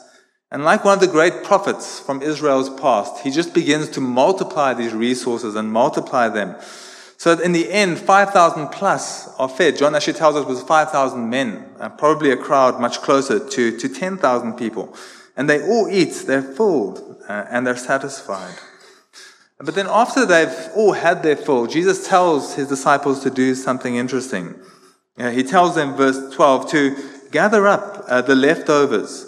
and 0.50 0.64
like 0.64 0.84
one 0.84 0.94
of 0.94 1.00
the 1.00 1.06
great 1.06 1.44
prophets 1.44 2.00
from 2.00 2.20
Israel's 2.20 2.68
past, 2.80 3.22
he 3.22 3.30
just 3.30 3.54
begins 3.54 3.88
to 3.90 4.00
multiply 4.00 4.74
these 4.74 4.92
resources 4.92 5.54
and 5.54 5.72
multiply 5.72 6.28
them 6.28 6.56
So 7.20 7.38
in 7.38 7.52
the 7.52 7.70
end, 7.70 7.98
5,000 7.98 8.68
plus 8.68 9.28
are 9.34 9.46
fed. 9.46 9.76
John 9.76 9.94
actually 9.94 10.14
tells 10.14 10.36
us 10.36 10.42
it 10.44 10.48
was 10.48 10.62
5,000 10.62 11.28
men, 11.28 11.68
uh, 11.78 11.90
probably 11.90 12.30
a 12.30 12.36
crowd 12.38 12.80
much 12.80 13.02
closer 13.02 13.46
to, 13.46 13.78
to 13.78 13.88
10,000 13.90 14.54
people. 14.54 14.96
And 15.36 15.46
they 15.46 15.62
all 15.62 15.86
eat, 15.90 16.14
they're 16.26 16.40
filled, 16.40 17.18
uh, 17.28 17.44
and 17.50 17.66
they're 17.66 17.76
satisfied. 17.76 18.54
But 19.58 19.74
then 19.74 19.86
after 19.86 20.24
they've 20.24 20.70
all 20.74 20.92
had 20.92 21.22
their 21.22 21.36
fill, 21.36 21.66
Jesus 21.66 22.08
tells 22.08 22.54
his 22.54 22.68
disciples 22.68 23.22
to 23.22 23.28
do 23.28 23.54
something 23.54 23.96
interesting. 23.96 24.54
Uh, 25.18 25.28
he 25.28 25.42
tells 25.42 25.74
them, 25.74 25.96
verse 25.96 26.34
12, 26.34 26.70
to 26.70 26.96
gather 27.30 27.68
up 27.68 28.02
uh, 28.08 28.22
the 28.22 28.34
leftovers 28.34 29.26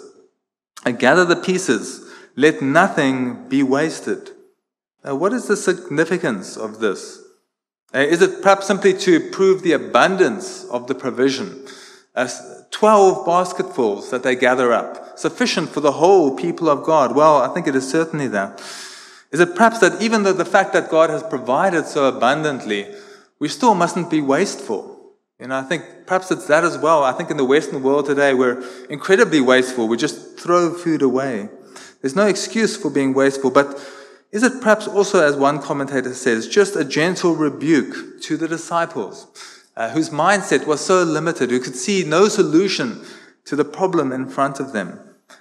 and 0.83 0.97
gather 0.97 1.25
the 1.25 1.35
pieces. 1.35 2.11
Let 2.35 2.59
nothing 2.59 3.47
be 3.49 3.61
wasted. 3.61 4.31
What 5.03 5.31
is 5.31 5.45
the 5.45 5.55
significance 5.55 6.57
of 6.57 6.79
this? 6.79 7.22
Uh, 7.93 7.99
is 7.99 8.21
it 8.21 8.41
perhaps 8.41 8.67
simply 8.67 8.93
to 8.93 9.19
prove 9.29 9.61
the 9.61 9.73
abundance 9.73 10.65
of 10.65 10.87
the 10.87 10.95
provision? 10.95 11.65
As 12.15 12.65
12 12.71 13.25
basketfuls 13.25 14.09
that 14.09 14.23
they 14.23 14.35
gather 14.35 14.73
up, 14.73 15.17
sufficient 15.17 15.69
for 15.69 15.79
the 15.79 15.93
whole 15.93 16.35
people 16.35 16.69
of 16.69 16.83
God. 16.83 17.15
Well, 17.15 17.37
I 17.37 17.53
think 17.53 17.67
it 17.67 17.75
is 17.75 17.89
certainly 17.89 18.27
that. 18.29 18.59
Is 19.31 19.39
it 19.39 19.55
perhaps 19.55 19.79
that 19.79 20.01
even 20.01 20.23
though 20.23 20.33
the 20.33 20.45
fact 20.45 20.73
that 20.73 20.89
God 20.89 21.09
has 21.09 21.23
provided 21.23 21.85
so 21.85 22.05
abundantly, 22.05 22.87
we 23.39 23.47
still 23.47 23.75
mustn't 23.75 24.09
be 24.09 24.21
wasteful? 24.21 24.93
You 25.39 25.47
know, 25.47 25.57
I 25.57 25.63
think 25.63 25.83
perhaps 26.05 26.31
it's 26.31 26.47
that 26.47 26.63
as 26.63 26.77
well. 26.77 27.03
I 27.03 27.11
think 27.11 27.29
in 27.29 27.37
the 27.37 27.45
Western 27.45 27.83
world 27.83 28.05
today, 28.05 28.33
we're 28.33 28.63
incredibly 28.89 29.41
wasteful. 29.41 29.87
We 29.87 29.97
just 29.97 30.39
throw 30.39 30.73
food 30.73 31.01
away. 31.01 31.49
There's 32.01 32.15
no 32.15 32.27
excuse 32.27 32.75
for 32.77 32.89
being 32.89 33.13
wasteful, 33.13 33.49
but 33.49 33.79
is 34.33 34.41
it 34.41 34.61
perhaps 34.61 34.87
also, 34.87 35.23
as 35.23 35.35
one 35.37 35.61
commentator 35.61 36.13
says, 36.15 36.47
just 36.47 36.75
a 36.75 36.83
gentle 36.83 37.35
rebuke 37.35 38.19
to 38.23 38.35
the 38.35 38.47
disciples, 38.47 39.27
uh, 39.77 39.91
whose 39.91 40.09
mindset 40.09 40.65
was 40.65 40.81
so 40.81 41.03
limited, 41.03 41.51
who 41.51 41.59
could 41.59 41.75
see 41.75 42.03
no 42.03 42.27
solution 42.27 43.05
to 43.45 43.55
the 43.55 43.63
problem 43.63 44.11
in 44.11 44.27
front 44.27 44.59
of 44.59 44.73
them, 44.73 44.99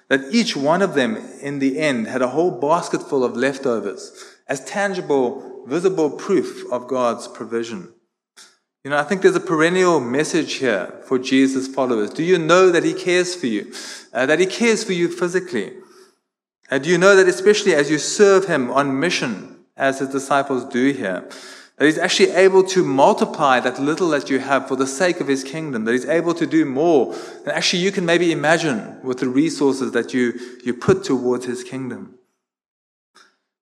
that 0.08 0.20
each 0.30 0.54
one 0.54 0.82
of 0.82 0.92
them, 0.92 1.16
in 1.40 1.58
the 1.58 1.78
end, 1.78 2.06
had 2.06 2.20
a 2.20 2.28
whole 2.28 2.50
basket 2.60 3.00
full 3.00 3.24
of 3.24 3.34
leftovers 3.34 4.12
as 4.46 4.62
tangible, 4.66 5.64
visible 5.66 6.10
proof 6.10 6.70
of 6.70 6.86
God's 6.86 7.26
provision? 7.28 7.94
You 8.84 8.90
know, 8.90 8.98
I 8.98 9.04
think 9.04 9.22
there's 9.22 9.36
a 9.36 9.40
perennial 9.40 10.00
message 10.00 10.54
here 10.54 11.00
for 11.06 11.18
Jesus' 11.18 11.66
followers. 11.66 12.10
Do 12.10 12.22
you 12.22 12.36
know 12.36 12.68
that 12.70 12.84
He 12.84 12.92
cares 12.92 13.34
for 13.34 13.46
you? 13.46 13.72
Uh, 14.12 14.26
that 14.26 14.38
He 14.38 14.46
cares 14.46 14.84
for 14.84 14.92
you 14.92 15.08
physically? 15.08 15.72
Do 16.70 16.88
you 16.88 16.96
know 16.96 17.16
that 17.16 17.28
especially 17.28 17.74
as 17.74 17.90
you 17.90 17.98
serve 17.98 18.46
Him 18.46 18.70
on 18.70 18.98
mission, 18.98 19.64
as 19.76 19.98
His 19.98 20.08
disciples 20.08 20.64
do 20.64 20.92
here, 20.92 21.28
that 21.76 21.84
He's 21.84 21.98
actually 21.98 22.30
able 22.30 22.62
to 22.64 22.84
multiply 22.84 23.60
that 23.60 23.80
little 23.80 24.08
that 24.10 24.30
you 24.30 24.38
have 24.38 24.68
for 24.68 24.76
the 24.76 24.86
sake 24.86 25.20
of 25.20 25.28
His 25.28 25.44
kingdom, 25.44 25.84
that 25.84 25.92
He's 25.92 26.06
able 26.06 26.34
to 26.34 26.46
do 26.46 26.64
more 26.64 27.14
than 27.44 27.54
actually 27.54 27.82
you 27.82 27.92
can 27.92 28.06
maybe 28.06 28.32
imagine 28.32 29.02
with 29.02 29.18
the 29.18 29.28
resources 29.28 29.92
that 29.92 30.14
you, 30.14 30.32
you 30.64 30.72
put 30.72 31.04
towards 31.04 31.44
His 31.44 31.62
kingdom? 31.62 32.18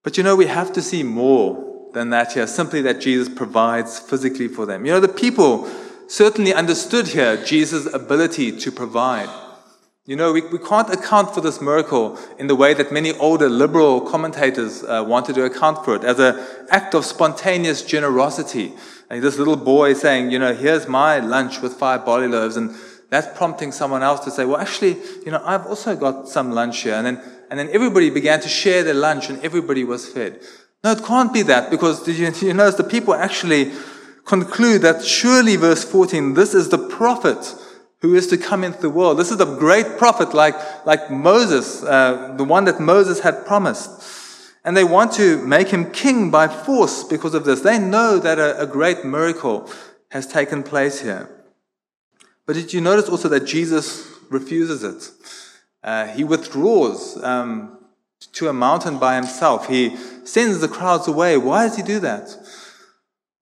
But 0.03 0.17
you 0.17 0.23
know, 0.23 0.37
we 0.37 0.47
have 0.47 0.73
to 0.75 0.83
see 0.83 1.03
more 1.03 1.91
than 1.93 2.11
that 2.11 2.33
here, 2.33 2.47
simply 2.47 2.83
that 2.83 3.01
Jesus 3.01 3.29
provides 3.29 3.99
physically 3.99 4.49
for 4.49 4.67
them. 4.67 4.87
You 4.87 4.93
know, 4.93 5.01
the 5.01 5.09
people 5.09 5.69
certainly 6.07 6.55
understood 6.55 7.09
here 7.09 7.43
Jesus' 7.45 7.93
ability 7.93 8.59
to 8.59 8.73
provide. 8.73 9.29
You 10.11 10.17
know, 10.17 10.33
we, 10.33 10.41
we 10.41 10.59
can't 10.59 10.93
account 10.93 11.33
for 11.33 11.41
this 11.41 11.61
miracle 11.61 12.19
in 12.37 12.49
the 12.49 12.57
way 12.57 12.75
that 12.75 12.91
many 12.91 13.13
older 13.19 13.49
liberal 13.49 14.01
commentators 14.01 14.83
uh, 14.83 15.05
wanted 15.07 15.37
to 15.37 15.45
account 15.45 15.85
for 15.85 15.95
it, 15.95 16.03
as 16.03 16.19
an 16.19 16.45
act 16.69 16.97
of 16.97 17.05
spontaneous 17.05 17.85
generosity. 17.85 18.73
And 19.09 19.23
this 19.23 19.39
little 19.39 19.55
boy 19.55 19.93
saying, 19.93 20.33
you 20.33 20.41
know, 20.41 20.53
here's 20.53 20.89
my 20.89 21.21
lunch 21.21 21.63
with 21.63 21.75
five 21.75 22.05
barley 22.05 22.27
loaves, 22.27 22.57
and 22.57 22.75
that's 23.11 23.39
prompting 23.39 23.71
someone 23.71 24.03
else 24.03 24.19
to 24.25 24.33
say, 24.33 24.45
well, 24.45 24.57
actually, 24.57 24.97
you 25.25 25.31
know, 25.31 25.41
I've 25.45 25.65
also 25.69 25.95
got 25.95 26.27
some 26.27 26.51
lunch 26.51 26.83
here. 26.83 26.95
And 26.95 27.07
then, 27.07 27.23
and 27.49 27.57
then 27.57 27.69
everybody 27.73 28.11
began 28.11 28.41
to 28.41 28.49
share 28.49 28.83
their 28.83 28.95
lunch, 28.95 29.31
and 29.31 29.41
everybody 29.45 29.85
was 29.85 30.09
fed. 30.09 30.41
No, 30.83 30.91
it 30.91 31.05
can't 31.05 31.33
be 31.33 31.43
that 31.43 31.71
because 31.71 32.09
you, 32.09 32.33
you 32.49 32.53
notice 32.53 32.75
the 32.75 32.83
people 32.83 33.15
actually 33.15 33.71
conclude 34.25 34.83
that 34.83 35.05
surely, 35.05 35.55
verse 35.55 35.85
14, 35.85 36.35
this 36.35 36.53
is 36.53 36.69
the 36.69 36.79
prophet 36.79 37.55
who 38.01 38.15
is 38.15 38.27
to 38.29 38.39
come 38.39 38.65
into 38.65 38.81
the 38.81 38.91
world. 38.91 39.19
This 39.19 39.31
is 39.31 39.41
a 39.41 39.47
great 39.47 39.99
prophet 39.99 40.33
like, 40.33 40.55
like 40.87 41.11
Moses, 41.11 41.83
uh, 41.83 42.35
the 42.37 42.45
one 42.45 42.65
that 42.65 42.81
Moses 42.81 43.21
had 43.21 43.45
promised. 43.47 43.91
And 44.65 44.77
they 44.77 44.85
want 44.85 45.13
to 45.13 45.39
make 45.47 45.69
him 45.69 45.91
king 45.91 46.31
by 46.31 46.49
force 46.49 47.05
because 47.05 47.35
of 47.35 47.45
this. 47.45 47.61
They 47.61 47.79
know 47.79 48.19
that 48.19 48.39
a, 48.39 48.61
a 48.61 48.67
great 48.67 49.05
miracle 49.05 49.71
has 50.11 50.27
taken 50.27 50.63
place 50.63 51.01
here. 51.01 51.29
But 52.47 52.55
did 52.55 52.73
you 52.73 52.81
notice 52.81 53.09
also 53.09 53.29
that 53.29 53.47
Jesus 53.47 54.09
refuses 54.29 54.83
it? 54.83 55.11
Uh, 55.83 56.07
he 56.09 56.25
withdraws 56.25 57.23
um, 57.23 57.79
to 58.33 58.49
a 58.49 58.53
mountain 58.53 58.99
by 58.99 59.15
himself. 59.15 59.69
He 59.69 59.97
sends 60.25 60.61
the 60.61 60.69
crowds 60.69 61.07
away. 61.07 61.37
Why 61.37 61.67
does 61.67 61.77
he 61.77 61.83
do 61.83 62.01
that? 62.01 62.29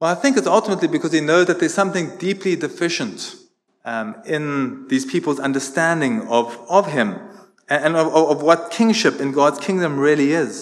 Well, 0.00 0.12
I 0.12 0.15
think 0.15 0.37
it's 0.37 0.47
ultimately 0.47 0.88
because 0.88 1.12
he 1.12 1.21
knows 1.21 1.47
that 1.47 1.59
there's 1.59 1.75
something 1.75 2.17
deeply 2.19 2.55
deficient 2.55 3.35
um, 3.88 4.16
in 4.26 4.87
these 4.88 5.07
people's 5.07 5.40
understanding 5.40 6.28
of, 6.28 6.59
of 6.68 6.92
him 6.92 7.18
and 7.71 7.97
of, 7.97 8.14
of 8.14 8.42
what 8.42 8.71
kingship 8.71 9.18
in 9.18 9.33
God's 9.33 9.59
kingdom 9.59 9.99
really 9.99 10.33
is. 10.33 10.52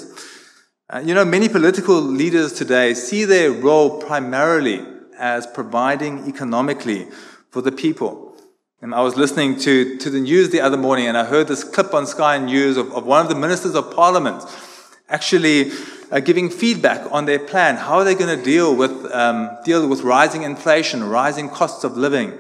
Uh, 0.89 1.03
you 1.05 1.13
know, 1.13 1.25
many 1.25 1.49
political 1.49 2.01
leaders 2.01 2.53
today 2.53 2.95
see 2.95 3.25
their 3.25 3.51
role 3.51 4.01
primarily 4.01 4.87
as 5.19 5.45
providing 5.49 6.29
economically 6.29 7.09
for 7.51 7.61
the 7.61 7.73
people. 7.73 8.37
And 8.81 8.95
I 8.95 9.01
was 9.01 9.17
listening 9.17 9.59
to, 9.61 9.99
to 9.99 10.09
the 10.09 10.21
news 10.21 10.51
the 10.51 10.61
other 10.61 10.77
morning 10.77 11.09
and 11.09 11.19
I 11.19 11.25
heard 11.25 11.49
this 11.49 11.65
clip 11.65 11.95
on 11.95 12.07
Sky 12.07 12.39
News 12.39 12.77
of, 12.77 12.93
of 12.93 13.07
one 13.07 13.23
of 13.23 13.29
the 13.29 13.35
ministers 13.35 13.75
of 13.75 13.93
parliament 13.93 14.45
actually 15.09 15.73
uh, 16.13 16.21
giving 16.21 16.49
feedback 16.49 17.11
on 17.11 17.25
their 17.25 17.41
plan. 17.41 17.75
How 17.75 17.97
are 17.97 18.05
they 18.05 18.15
going 18.15 18.39
to 18.39 18.45
deal 18.45 18.77
with, 18.77 18.93
um, 19.13 19.51
deal 19.65 19.89
with 19.89 20.03
rising 20.03 20.45
inflation, 20.45 21.03
rising 21.03 21.49
costs 21.49 21.83
of 21.83 21.97
living? 21.97 22.39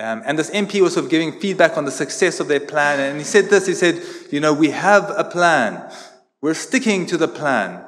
Um, 0.00 0.22
and 0.24 0.38
this 0.38 0.50
MP 0.50 0.80
was 0.80 0.94
sort 0.94 1.06
of 1.06 1.10
giving 1.10 1.32
feedback 1.40 1.76
on 1.76 1.84
the 1.84 1.90
success 1.90 2.38
of 2.38 2.46
their 2.46 2.60
plan. 2.60 3.00
And 3.00 3.18
he 3.18 3.24
said 3.24 3.46
this, 3.46 3.66
he 3.66 3.74
said, 3.74 4.00
you 4.30 4.38
know, 4.38 4.52
we 4.52 4.70
have 4.70 5.12
a 5.16 5.24
plan. 5.24 5.90
We're 6.40 6.54
sticking 6.54 7.06
to 7.06 7.16
the 7.16 7.26
plan. 7.26 7.84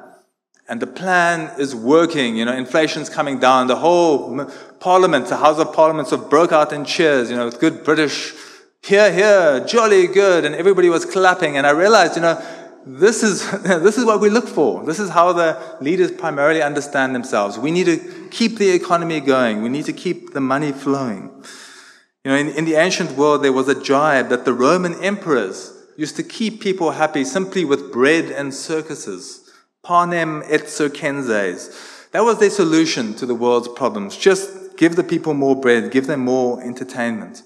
And 0.67 0.81
the 0.81 0.87
plan 0.87 1.57
is 1.59 1.73
working. 1.73 2.35
You 2.35 2.45
know, 2.45 2.53
inflation's 2.53 3.09
coming 3.09 3.39
down. 3.39 3.67
The 3.67 3.77
whole 3.77 4.45
parliament, 4.81 5.27
the 5.27 5.37
House 5.37 5.59
of 5.59 5.73
Parliament 5.73 6.09
sort 6.09 6.23
of 6.23 6.29
broke 6.29 6.51
out 6.51 6.73
in 6.73 6.83
cheers, 6.83 7.29
you 7.29 7.37
know, 7.37 7.45
with 7.45 7.59
good 7.61 7.83
British, 7.85 8.33
here, 8.83 9.11
here, 9.11 9.65
jolly 9.65 10.07
good. 10.07 10.43
And 10.43 10.53
everybody 10.53 10.89
was 10.89 11.05
clapping. 11.05 11.55
And 11.55 11.65
I 11.65 11.71
realized, 11.71 12.17
you 12.17 12.23
know, 12.23 12.41
this 12.85 13.23
is, 13.23 13.49
this 13.61 13.97
is 13.97 14.03
what 14.03 14.19
we 14.19 14.29
look 14.29 14.49
for. 14.49 14.83
This 14.83 14.99
is 14.99 15.09
how 15.09 15.31
the 15.31 15.77
leaders 15.79 16.11
primarily 16.11 16.61
understand 16.61 17.15
themselves. 17.15 17.57
We 17.57 17.71
need 17.71 17.85
to 17.85 18.27
keep 18.31 18.57
the 18.57 18.69
economy 18.71 19.21
going. 19.21 19.61
We 19.61 19.69
need 19.69 19.85
to 19.85 19.93
keep 19.93 20.33
the 20.33 20.41
money 20.41 20.73
flowing. 20.73 21.29
You 22.23 22.31
know, 22.31 22.37
in, 22.37 22.49
in 22.49 22.65
the 22.65 22.75
ancient 22.75 23.11
world, 23.11 23.43
there 23.43 23.53
was 23.53 23.67
a 23.67 23.81
jibe 23.81 24.29
that 24.29 24.45
the 24.45 24.53
Roman 24.53 24.93
emperors 25.03 25.73
used 25.97 26.15
to 26.17 26.23
keep 26.23 26.61
people 26.61 26.91
happy 26.91 27.23
simply 27.23 27.65
with 27.65 27.91
bread 27.91 28.25
and 28.25 28.53
circuses 28.53 29.41
panem 29.83 30.43
et 30.47 30.69
circenses. 30.69 32.07
That 32.11 32.23
was 32.23 32.39
their 32.39 32.49
solution 32.49 33.13
to 33.15 33.25
the 33.25 33.35
world's 33.35 33.67
problems. 33.69 34.17
Just 34.17 34.77
give 34.77 34.95
the 34.95 35.03
people 35.03 35.33
more 35.33 35.59
bread, 35.59 35.91
give 35.91 36.07
them 36.07 36.21
more 36.21 36.61
entertainment. 36.61 37.43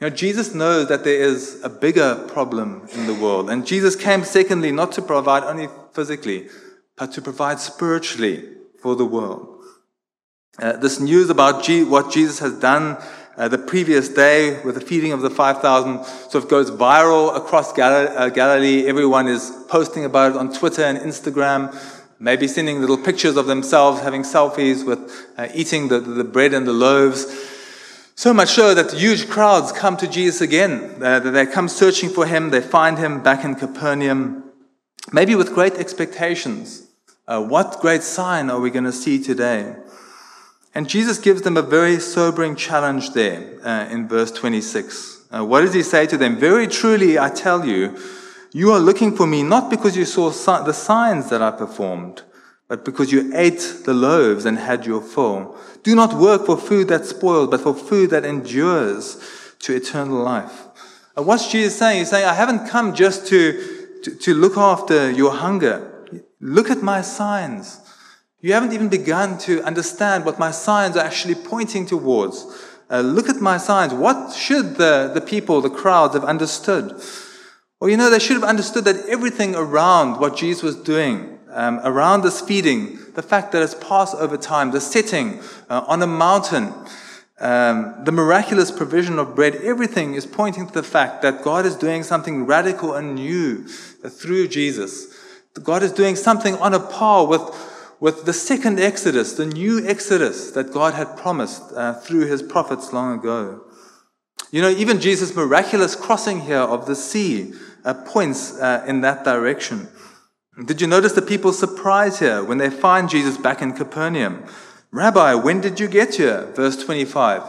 You 0.00 0.08
know, 0.08 0.14
Jesus 0.14 0.54
knows 0.54 0.88
that 0.88 1.04
there 1.04 1.20
is 1.20 1.60
a 1.62 1.68
bigger 1.68 2.16
problem 2.28 2.88
in 2.92 3.06
the 3.06 3.14
world. 3.14 3.48
And 3.48 3.66
Jesus 3.66 3.96
came, 3.96 4.24
secondly, 4.24 4.72
not 4.72 4.92
to 4.92 5.02
provide 5.02 5.44
only 5.44 5.68
physically, 5.92 6.48
but 6.96 7.12
to 7.12 7.22
provide 7.22 7.60
spiritually 7.60 8.44
for 8.80 8.94
the 8.96 9.04
world. 9.04 9.48
Uh, 10.58 10.76
this 10.76 11.00
news 11.00 11.30
about 11.30 11.64
G- 11.64 11.84
what 11.84 12.12
Jesus 12.12 12.38
has 12.38 12.58
done 12.58 12.96
uh, 13.36 13.48
the 13.48 13.58
previous 13.58 14.08
day 14.08 14.62
with 14.62 14.76
the 14.76 14.80
feeding 14.80 15.12
of 15.12 15.20
the 15.20 15.30
5,000 15.30 16.04
sort 16.04 16.34
of 16.34 16.48
goes 16.48 16.70
viral 16.70 17.36
across 17.36 17.72
Gal- 17.72 18.16
uh, 18.16 18.28
Galilee. 18.28 18.86
Everyone 18.86 19.26
is 19.26 19.52
posting 19.68 20.04
about 20.04 20.32
it 20.32 20.36
on 20.36 20.52
Twitter 20.52 20.82
and 20.82 20.98
Instagram, 20.98 21.74
maybe 22.20 22.46
sending 22.46 22.80
little 22.80 22.98
pictures 22.98 23.36
of 23.36 23.46
themselves 23.46 24.00
having 24.00 24.22
selfies 24.22 24.86
with 24.86 25.28
uh, 25.36 25.48
eating 25.52 25.88
the, 25.88 25.98
the 25.98 26.24
bread 26.24 26.54
and 26.54 26.66
the 26.66 26.72
loaves. 26.72 27.26
So 28.14 28.32
much 28.32 28.50
so 28.50 28.74
that 28.74 28.92
huge 28.92 29.28
crowds 29.28 29.72
come 29.72 29.96
to 29.96 30.06
Jesus 30.06 30.40
again. 30.40 31.02
Uh, 31.02 31.18
they 31.18 31.46
come 31.46 31.68
searching 31.68 32.10
for 32.10 32.26
him. 32.26 32.50
They 32.50 32.60
find 32.60 32.96
him 32.98 33.20
back 33.20 33.44
in 33.44 33.56
Capernaum, 33.56 34.44
maybe 35.12 35.34
with 35.34 35.52
great 35.52 35.74
expectations. 35.74 36.86
Uh, 37.26 37.44
what 37.44 37.80
great 37.80 38.02
sign 38.02 38.50
are 38.50 38.60
we 38.60 38.70
going 38.70 38.84
to 38.84 38.92
see 38.92 39.20
today? 39.20 39.74
And 40.74 40.88
Jesus 40.88 41.18
gives 41.18 41.42
them 41.42 41.56
a 41.56 41.62
very 41.62 42.00
sobering 42.00 42.56
challenge 42.56 43.10
there 43.10 43.58
uh, 43.64 43.88
in 43.90 44.08
verse 44.08 44.32
26. 44.32 45.26
Uh, 45.30 45.44
what 45.44 45.60
does 45.60 45.72
he 45.72 45.82
say 45.82 46.06
to 46.06 46.16
them? 46.16 46.36
Very 46.36 46.66
truly, 46.66 47.18
I 47.18 47.30
tell 47.30 47.64
you, 47.64 47.96
you 48.52 48.72
are 48.72 48.80
looking 48.80 49.16
for 49.16 49.26
me 49.26 49.42
not 49.42 49.70
because 49.70 49.96
you 49.96 50.04
saw 50.04 50.30
the 50.30 50.72
signs 50.72 51.30
that 51.30 51.42
I 51.42 51.52
performed, 51.52 52.22
but 52.68 52.84
because 52.84 53.12
you 53.12 53.30
ate 53.34 53.82
the 53.84 53.94
loaves 53.94 54.44
and 54.44 54.58
had 54.58 54.84
your 54.84 55.00
fill. 55.00 55.56
Do 55.84 55.94
not 55.94 56.14
work 56.14 56.46
for 56.46 56.56
food 56.56 56.88
that 56.88 57.04
spoils, 57.04 57.50
but 57.50 57.60
for 57.60 57.74
food 57.74 58.10
that 58.10 58.24
endures 58.24 59.18
to 59.60 59.74
eternal 59.74 60.22
life. 60.22 60.66
And 61.16 61.26
what's 61.26 61.50
Jesus 61.50 61.78
saying? 61.78 61.98
He's 62.00 62.10
saying, 62.10 62.26
I 62.26 62.34
haven't 62.34 62.68
come 62.68 62.94
just 62.94 63.26
to, 63.28 64.00
to, 64.02 64.14
to 64.14 64.34
look 64.34 64.56
after 64.56 65.10
your 65.10 65.32
hunger. 65.32 65.90
Look 66.40 66.70
at 66.70 66.82
my 66.82 67.00
signs. 67.00 67.80
You 68.44 68.52
haven't 68.52 68.74
even 68.74 68.90
begun 68.90 69.38
to 69.38 69.62
understand 69.62 70.26
what 70.26 70.38
my 70.38 70.50
signs 70.50 70.98
are 70.98 71.06
actually 71.06 71.34
pointing 71.34 71.86
towards. 71.86 72.44
Uh, 72.90 73.00
look 73.00 73.30
at 73.30 73.36
my 73.36 73.56
signs. 73.56 73.94
What 73.94 74.34
should 74.34 74.76
the, 74.76 75.10
the 75.14 75.22
people, 75.22 75.62
the 75.62 75.70
crowds, 75.70 76.12
have 76.12 76.24
understood? 76.24 77.00
Well, 77.80 77.88
you 77.88 77.96
know, 77.96 78.10
they 78.10 78.18
should 78.18 78.34
have 78.34 78.44
understood 78.44 78.84
that 78.84 79.08
everything 79.08 79.54
around 79.54 80.20
what 80.20 80.36
Jesus 80.36 80.62
was 80.62 80.76
doing, 80.76 81.38
um, 81.52 81.80
around 81.84 82.20
this 82.20 82.42
feeding, 82.42 82.98
the 83.14 83.22
fact 83.22 83.50
that 83.52 83.62
it's 83.62 83.76
Passover 83.76 84.36
time, 84.36 84.72
the 84.72 84.80
setting 84.82 85.40
uh, 85.70 85.86
on 85.88 86.02
a 86.02 86.06
mountain, 86.06 86.74
um, 87.40 87.94
the 88.04 88.12
miraculous 88.12 88.70
provision 88.70 89.18
of 89.18 89.34
bread, 89.34 89.54
everything 89.54 90.12
is 90.12 90.26
pointing 90.26 90.66
to 90.66 90.72
the 90.74 90.82
fact 90.82 91.22
that 91.22 91.42
God 91.42 91.64
is 91.64 91.76
doing 91.76 92.02
something 92.02 92.44
radical 92.44 92.92
and 92.92 93.14
new 93.14 93.66
through 93.66 94.48
Jesus. 94.48 95.18
God 95.62 95.82
is 95.82 95.92
doing 95.92 96.14
something 96.14 96.56
on 96.56 96.74
a 96.74 96.80
par 96.80 97.26
with, 97.26 97.40
with 98.04 98.26
the 98.26 98.34
second 98.34 98.78
Exodus, 98.78 99.32
the 99.32 99.46
new 99.46 99.82
Exodus 99.88 100.50
that 100.50 100.70
God 100.70 100.92
had 100.92 101.16
promised 101.16 101.62
uh, 101.74 101.94
through 101.94 102.26
his 102.26 102.42
prophets 102.42 102.92
long 102.92 103.18
ago. 103.18 103.62
You 104.50 104.60
know, 104.60 104.68
even 104.68 105.00
Jesus' 105.00 105.34
miraculous 105.34 105.96
crossing 105.96 106.40
here 106.42 106.58
of 106.58 106.84
the 106.84 106.96
sea 106.96 107.54
uh, 107.82 107.94
points 107.94 108.60
uh, 108.60 108.84
in 108.86 109.00
that 109.00 109.24
direction. 109.24 109.88
Did 110.66 110.82
you 110.82 110.86
notice 110.86 111.12
the 111.12 111.22
people's 111.22 111.58
surprise 111.58 112.18
here 112.18 112.44
when 112.44 112.58
they 112.58 112.68
find 112.68 113.08
Jesus 113.08 113.38
back 113.38 113.62
in 113.62 113.72
Capernaum? 113.72 114.44
Rabbi, 114.90 115.32
when 115.36 115.62
did 115.62 115.80
you 115.80 115.88
get 115.88 116.16
here? 116.16 116.52
Verse 116.54 116.76
25. 116.84 117.42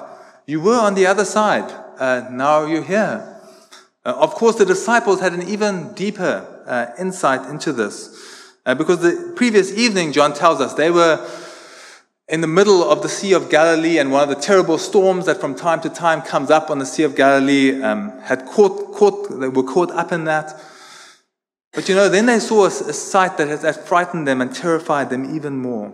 You 0.48 0.62
were 0.62 0.80
on 0.80 0.96
the 0.96 1.06
other 1.06 1.26
side. 1.26 1.70
Uh, 2.00 2.30
now 2.32 2.66
you're 2.66 2.82
here. 2.82 3.42
Uh, 4.06 4.16
of 4.18 4.34
course, 4.36 4.56
the 4.56 4.66
disciples 4.66 5.20
had 5.20 5.34
an 5.34 5.44
even 5.50 5.92
deeper 5.96 6.64
uh, 6.66 6.96
insight 6.98 7.46
into 7.50 7.74
this. 7.74 8.35
Uh, 8.66 8.74
because 8.74 9.00
the 9.00 9.34
previous 9.36 9.72
evening, 9.78 10.12
John 10.12 10.34
tells 10.34 10.60
us, 10.60 10.74
they 10.74 10.90
were 10.90 11.30
in 12.28 12.42
the 12.42 12.48
middle 12.48 12.84
of 12.84 13.04
the 13.04 13.10
Sea 13.10 13.34
of 13.34 13.50
Galilee, 13.50 14.00
and 14.00 14.12
one 14.12 14.24
of 14.24 14.30
the 14.30 14.42
terrible 14.42 14.80
storms 14.80 15.28
that 15.28 15.40
from 15.40 15.54
time 15.54 15.82
to 15.82 15.90
time 15.90 16.24
comes 16.24 16.50
up 16.50 16.72
on 16.72 16.80
the 16.80 16.86
Sea 16.86 17.04
of 17.04 17.16
Galilee 17.16 17.82
um, 17.84 18.20
had 18.22 18.46
caught, 18.48 18.94
caught, 18.94 19.40
they 19.40 19.50
were 19.50 19.64
caught 19.64 19.92
up 19.92 20.12
in 20.12 20.24
that. 20.24 20.60
But 21.74 21.88
you 21.88 21.94
know, 21.94 22.10
then 22.10 22.26
they 22.26 22.40
saw 22.40 22.64
a, 22.64 22.68
a 22.68 22.94
sight 22.94 23.38
that, 23.38 23.62
that 23.62 23.88
frightened 23.88 24.28
them 24.28 24.42
and 24.42 24.54
terrified 24.56 25.12
them 25.12 25.36
even 25.36 25.58
more. 25.58 25.94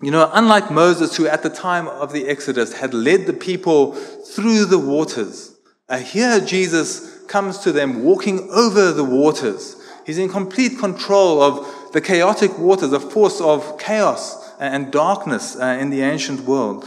You 0.00 0.10
know, 0.10 0.30
unlike 0.32 0.70
Moses, 0.70 1.16
who 1.16 1.26
at 1.26 1.42
the 1.42 1.50
time 1.50 1.88
of 1.88 2.12
the 2.12 2.26
Exodus 2.26 2.74
had 2.74 2.94
led 2.94 3.26
the 3.26 3.32
people 3.32 3.92
through 3.92 4.64
the 4.64 4.78
waters, 4.78 5.54
uh, 5.88 5.98
here 5.98 6.40
Jesus 6.40 7.22
comes 7.24 7.58
to 7.58 7.72
them 7.72 8.02
walking 8.02 8.48
over 8.50 8.92
the 8.92 9.04
waters. 9.04 9.76
He's 10.04 10.18
in 10.18 10.28
complete 10.28 10.78
control 10.78 11.42
of 11.42 11.92
the 11.92 12.00
chaotic 12.00 12.58
waters, 12.58 12.90
the 12.90 13.00
force 13.00 13.40
of 13.40 13.78
chaos 13.78 14.52
and 14.60 14.92
darkness 14.92 15.56
uh, 15.56 15.78
in 15.80 15.90
the 15.90 16.02
ancient 16.02 16.40
world. 16.40 16.84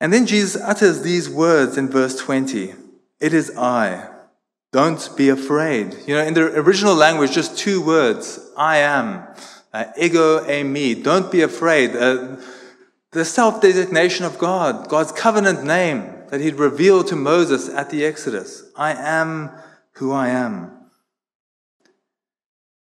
And 0.00 0.12
then 0.12 0.26
Jesus 0.26 0.60
utters 0.60 1.02
these 1.02 1.28
words 1.28 1.78
in 1.78 1.88
verse 1.88 2.16
20 2.16 2.74
It 3.20 3.32
is 3.32 3.56
I. 3.56 4.10
Don't 4.72 5.08
be 5.16 5.28
afraid. 5.28 5.96
You 6.06 6.16
know, 6.16 6.22
in 6.22 6.34
the 6.34 6.52
original 6.58 6.94
language, 6.94 7.32
just 7.32 7.56
two 7.56 7.80
words 7.80 8.40
I 8.56 8.78
am. 8.78 9.26
Uh, 9.72 9.86
ego 9.98 10.44
eimi. 10.44 11.02
Don't 11.02 11.30
be 11.32 11.42
afraid. 11.42 11.96
Uh, 11.96 12.36
the 13.12 13.24
self 13.24 13.62
designation 13.62 14.26
of 14.26 14.38
God, 14.38 14.88
God's 14.88 15.12
covenant 15.12 15.64
name 15.64 16.12
that 16.28 16.40
He'd 16.40 16.56
revealed 16.56 17.06
to 17.08 17.16
Moses 17.16 17.68
at 17.68 17.90
the 17.90 18.04
Exodus 18.04 18.64
I 18.76 18.92
am 18.92 19.50
who 19.92 20.12
I 20.12 20.28
am. 20.28 20.75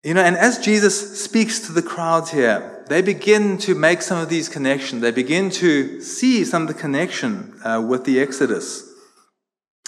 You 0.04 0.12
know, 0.12 0.20
and 0.20 0.36
as 0.36 0.58
Jesus 0.58 1.24
speaks 1.24 1.60
to 1.60 1.72
the 1.72 1.80
crowds 1.80 2.30
here, 2.30 2.84
they 2.88 3.00
begin 3.00 3.56
to 3.58 3.74
make 3.74 4.02
some 4.02 4.18
of 4.18 4.28
these 4.28 4.50
connections. 4.50 5.00
They 5.00 5.10
begin 5.10 5.48
to 5.52 6.02
see 6.02 6.44
some 6.44 6.62
of 6.62 6.68
the 6.68 6.74
connection 6.74 7.58
uh, 7.64 7.80
with 7.80 8.04
the 8.04 8.20
Exodus. 8.20 8.86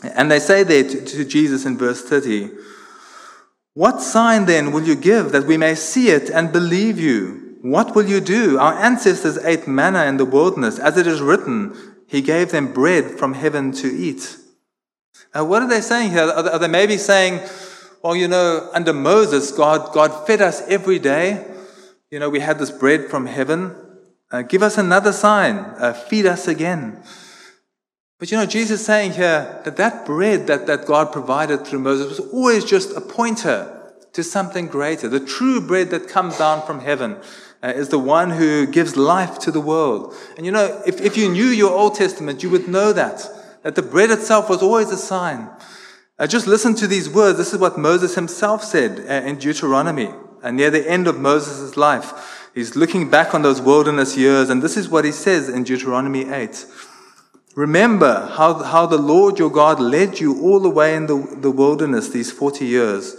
And 0.02 0.30
they 0.30 0.38
say 0.38 0.62
there 0.62 0.84
to, 0.84 1.04
to 1.04 1.24
Jesus 1.26 1.66
in 1.66 1.76
verse 1.76 2.02
30, 2.02 2.50
What 3.74 4.00
sign 4.00 4.46
then 4.46 4.72
will 4.72 4.84
you 4.84 4.96
give 4.96 5.32
that 5.32 5.46
we 5.46 5.58
may 5.58 5.74
see 5.74 6.08
it 6.08 6.30
and 6.30 6.50
believe 6.50 6.98
you? 6.98 7.58
What 7.60 7.94
will 7.94 8.06
you 8.06 8.20
do? 8.20 8.58
Our 8.58 8.72
ancestors 8.72 9.36
ate 9.44 9.68
manna 9.68 10.04
in 10.04 10.16
the 10.16 10.24
wilderness. 10.24 10.78
As 10.78 10.96
it 10.96 11.06
is 11.06 11.20
written, 11.20 11.76
He 12.06 12.22
gave 12.22 12.52
them 12.52 12.72
bread 12.72 13.18
from 13.18 13.34
heaven 13.34 13.70
to 13.72 13.88
eat. 13.88 14.38
Uh, 15.34 15.44
what 15.44 15.60
are 15.60 15.68
they 15.68 15.82
saying 15.82 16.12
here? 16.12 16.22
Are 16.22 16.42
they, 16.42 16.50
are 16.50 16.58
they 16.58 16.68
maybe 16.68 16.96
saying, 16.96 17.40
well, 18.06 18.16
you 18.16 18.28
know, 18.28 18.70
under 18.72 18.92
Moses, 18.92 19.52
God, 19.52 19.92
God 19.92 20.26
fed 20.26 20.40
us 20.40 20.62
every 20.68 20.98
day 20.98 21.44
you 22.10 22.20
know, 22.20 22.30
we 22.30 22.38
had 22.38 22.58
this 22.58 22.70
bread 22.70 23.10
from 23.10 23.26
heaven. 23.26 23.74
Uh, 24.30 24.42
give 24.42 24.62
us 24.62 24.78
another 24.78 25.12
sign. 25.12 25.56
Uh, 25.56 25.92
feed 25.92 26.24
us 26.24 26.46
again. 26.46 27.02
But 28.18 28.30
you 28.30 28.38
know, 28.38 28.46
Jesus 28.46 28.80
is 28.80 28.86
saying 28.86 29.12
here 29.12 29.60
that 29.64 29.76
that 29.76 30.06
bread 30.06 30.46
that, 30.46 30.66
that 30.68 30.86
God 30.86 31.12
provided 31.12 31.66
through 31.66 31.80
Moses 31.80 32.18
was 32.18 32.32
always 32.32 32.64
just 32.64 32.96
a 32.96 33.00
pointer 33.00 33.92
to 34.12 34.22
something 34.22 34.68
greater. 34.68 35.08
The 35.08 35.20
true 35.20 35.60
bread 35.60 35.90
that 35.90 36.08
comes 36.08 36.38
down 36.38 36.64
from 36.64 36.80
heaven 36.80 37.16
uh, 37.62 37.72
is 37.74 37.88
the 37.88 37.98
one 37.98 38.30
who 38.30 38.66
gives 38.66 38.96
life 38.96 39.38
to 39.40 39.50
the 39.50 39.60
world. 39.60 40.14
And 40.36 40.46
you 40.46 40.52
know, 40.52 40.80
if, 40.86 41.00
if 41.00 41.16
you 41.16 41.28
knew 41.28 41.46
your 41.46 41.72
Old 41.72 41.96
Testament, 41.96 42.42
you 42.42 42.50
would 42.50 42.68
know 42.68 42.92
that, 42.92 43.28
that 43.64 43.74
the 43.74 43.82
bread 43.82 44.10
itself 44.10 44.48
was 44.48 44.62
always 44.62 44.90
a 44.90 44.96
sign. 44.96 45.50
Uh, 46.18 46.26
just 46.26 46.46
listen 46.46 46.74
to 46.74 46.86
these 46.86 47.10
words. 47.10 47.36
This 47.36 47.52
is 47.52 47.58
what 47.58 47.76
Moses 47.76 48.14
himself 48.14 48.64
said 48.64 49.00
uh, 49.00 49.26
in 49.26 49.36
Deuteronomy. 49.36 50.10
And 50.42 50.56
near 50.56 50.70
the 50.70 50.88
end 50.88 51.06
of 51.06 51.18
Moses' 51.18 51.76
life, 51.76 52.48
he's 52.54 52.76
looking 52.76 53.10
back 53.10 53.34
on 53.34 53.42
those 53.42 53.60
wilderness 53.60 54.16
years, 54.16 54.48
and 54.48 54.62
this 54.62 54.76
is 54.76 54.88
what 54.88 55.04
he 55.04 55.12
says 55.12 55.48
in 55.48 55.64
Deuteronomy 55.64 56.30
8. 56.30 56.64
Remember 57.54 58.30
how, 58.34 58.54
how 58.62 58.86
the 58.86 58.98
Lord 58.98 59.38
your 59.38 59.50
God 59.50 59.80
led 59.80 60.20
you 60.20 60.40
all 60.42 60.60
the 60.60 60.70
way 60.70 60.94
in 60.94 61.06
the, 61.06 61.36
the 61.40 61.50
wilderness 61.50 62.10
these 62.10 62.30
40 62.30 62.64
years 62.64 63.16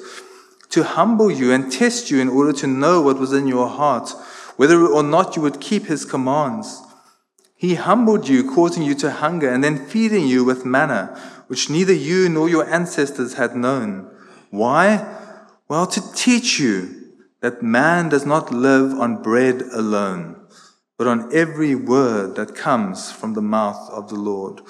to 0.69 0.83
humble 0.83 1.31
you 1.31 1.51
and 1.51 1.71
test 1.71 2.12
you 2.12 2.19
in 2.19 2.29
order 2.29 2.53
to 2.53 2.67
know 2.67 3.01
what 3.01 3.19
was 3.19 3.33
in 3.33 3.47
your 3.47 3.67
heart, 3.67 4.12
whether 4.57 4.86
or 4.86 5.03
not 5.03 5.36
you 5.36 5.41
would 5.41 5.62
keep 5.62 5.86
his 5.86 6.05
commands. 6.05 6.81
He 7.55 7.75
humbled 7.75 8.27
you, 8.27 8.49
causing 8.49 8.83
you 8.83 8.93
to 8.95 9.12
hunger, 9.12 9.49
and 9.49 9.63
then 9.63 9.86
feeding 9.86 10.27
you 10.27 10.43
with 10.43 10.65
manna, 10.65 11.19
which 11.47 11.69
neither 11.69 11.93
you 11.93 12.29
nor 12.29 12.49
your 12.49 12.69
ancestors 12.69 13.33
had 13.33 13.55
known. 13.55 14.10
Why? 14.49 15.15
Well, 15.67 15.88
to 15.88 16.13
teach 16.13 16.60
you 16.60 17.13
that 17.41 17.62
man 17.62 18.10
does 18.10 18.25
not 18.25 18.51
live 18.51 18.93
on 18.99 19.21
bread 19.21 19.62
alone, 19.73 20.39
but 20.97 21.07
on 21.07 21.33
every 21.33 21.75
word 21.75 22.36
that 22.36 22.55
comes 22.55 23.12
from 23.12 23.33
the 23.33 23.41
mouth 23.41 23.89
of 23.91 24.10
the 24.10 24.15
Lord. 24.15 24.62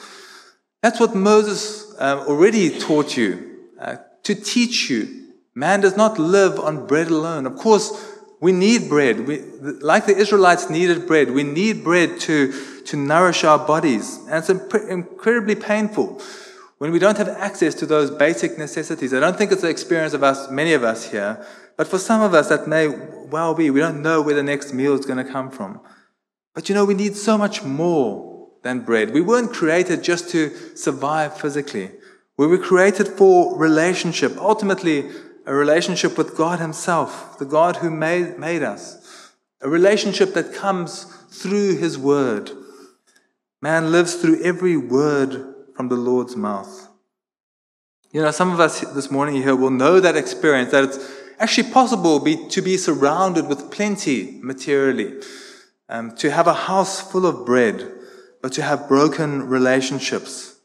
That's 0.82 1.00
what 1.00 1.16
Moses 1.16 1.96
um, 2.00 2.20
already 2.20 2.78
taught 2.78 3.18
you, 3.18 3.58
uh, 3.80 3.98
to 4.24 4.36
teach 4.36 4.90
you. 4.90 5.34
Man 5.56 5.82
does 5.82 5.98
not 5.98 6.20
live 6.20 6.60
on 6.60 6.86
bread 6.86 7.08
alone. 7.08 7.48
Of 7.48 7.56
course, 7.56 8.14
we 8.40 8.52
need 8.52 8.90
bread. 8.90 9.28
We, 9.28 9.40
like 9.82 10.06
the 10.06 10.16
Israelites 10.16 10.70
needed 10.70 11.08
bread, 11.08 11.32
we 11.32 11.44
need 11.44 11.84
bread 11.84 12.20
to, 12.22 12.84
to 12.84 12.98
nourish 12.98 13.44
our 13.44 13.58
bodies. 13.58 14.18
And 14.30 14.36
it's 14.36 14.50
incredibly 14.50 15.56
painful 15.56 16.22
when 16.78 16.92
we 16.92 17.00
don't 17.00 17.18
have 17.18 17.30
access 17.30 17.74
to 17.76 17.86
those 17.86 18.12
basic 18.12 18.58
necessities. 18.58 19.14
I 19.14 19.20
don't 19.20 19.38
think 19.38 19.52
it's 19.52 19.62
the 19.62 19.70
experience 19.70 20.14
of 20.14 20.24
us, 20.24 20.50
many 20.50 20.74
of 20.74 20.84
us 20.84 21.12
here, 21.12 21.46
but 21.76 21.88
for 21.88 21.98
some 21.98 22.22
of 22.22 22.34
us, 22.34 22.50
that 22.50 22.68
may 22.68 22.88
well 22.88 23.54
be. 23.54 23.70
We 23.70 23.80
don't 23.80 24.02
know 24.02 24.22
where 24.22 24.36
the 24.36 24.44
next 24.44 24.74
meal 24.74 24.94
is 24.94 25.06
going 25.06 25.24
to 25.24 25.32
come 25.32 25.52
from. 25.52 25.80
But 26.54 26.70
you 26.70 26.76
know, 26.76 26.86
we 26.86 26.94
need 26.94 27.16
so 27.16 27.38
much 27.38 27.64
more 27.64 28.50
than 28.64 28.82
bread. 28.82 29.14
We 29.14 29.22
weren't 29.22 29.54
created 29.54 30.04
just 30.04 30.30
to 30.32 30.50
survive 30.76 31.40
physically. 31.40 31.92
We 32.36 32.48
were 32.48 32.58
created 32.58 33.08
for 33.08 33.58
relationship, 33.58 34.38
ultimately, 34.38 35.10
a 35.46 35.54
relationship 35.54 36.18
with 36.18 36.36
God 36.36 36.60
Himself, 36.60 37.38
the 37.40 37.46
God 37.46 37.78
who 37.78 37.90
made, 37.90 38.38
made 38.38 38.64
us. 38.64 39.34
A 39.62 39.70
relationship 39.70 40.34
that 40.34 40.54
comes 40.54 41.06
through 41.32 41.78
His 41.78 41.98
Word. 41.98 42.52
Man 43.62 43.92
lives 43.92 44.16
through 44.16 44.44
every 44.44 44.78
word 44.78 45.56
from 45.78 45.88
the 45.90 45.96
Lord's 45.96 46.36
mouth. 46.36 46.90
You 48.12 48.24
know, 48.24 48.32
some 48.32 48.52
of 48.52 48.60
us 48.60 48.82
this 48.96 49.12
morning 49.12 49.36
here 49.36 49.56
will 49.56 49.70
know 49.70 50.00
that 50.00 50.18
experience, 50.18 50.72
that 50.72 50.86
it's 50.86 51.00
actually 51.38 51.72
possible 51.72 52.20
be, 52.20 52.48
to 52.50 52.62
be 52.62 52.78
surrounded 52.78 53.48
with 53.48 53.72
plenty 53.72 54.40
materially, 54.42 55.22
um, 55.88 56.16
to 56.16 56.32
have 56.32 56.48
a 56.48 56.54
house 56.54 57.00
full 57.00 57.26
of 57.28 57.46
bread, 57.46 57.90
but 58.42 58.52
to 58.54 58.64
have 58.64 58.88
broken 58.88 59.48
relationships, 59.48 60.60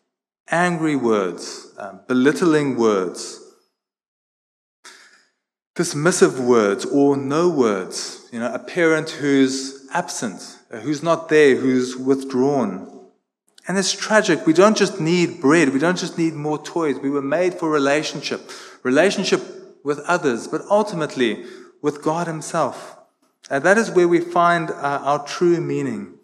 angry 0.48 0.96
words, 0.96 1.72
um, 1.78 2.00
belittling 2.08 2.76
words. 2.76 3.38
dismissive 5.74 6.38
words 6.38 6.84
or 6.84 7.16
no 7.16 7.48
words. 7.48 8.28
You 8.30 8.40
know, 8.40 8.52
a 8.52 8.58
parent 8.58 9.10
who's 9.10 9.88
absent, 9.92 10.58
who's 10.70 11.02
not 11.02 11.28
there, 11.28 11.56
who's 11.56 11.96
withdrawn. 11.96 12.91
And 13.68 13.78
it's 13.78 13.92
tragic. 13.92 14.44
We 14.46 14.52
don't 14.52 14.76
just 14.76 15.00
need 15.00 15.40
bread. 15.40 15.68
We 15.70 15.78
don't 15.78 15.98
just 15.98 16.18
need 16.18 16.34
more 16.34 16.62
toys. 16.62 16.98
We 16.98 17.10
were 17.10 17.22
made 17.22 17.54
for 17.54 17.70
relationship, 17.70 18.50
relationship 18.82 19.40
with 19.84 20.00
others, 20.00 20.48
but 20.48 20.62
ultimately 20.68 21.44
with 21.80 22.02
God 22.02 22.26
Himself. 22.26 22.96
And 23.50 23.62
that 23.64 23.78
is 23.78 23.90
where 23.90 24.08
we 24.08 24.20
find 24.20 24.70
uh, 24.70 25.00
our 25.02 25.24
true 25.26 25.60
meaning. 25.60 26.14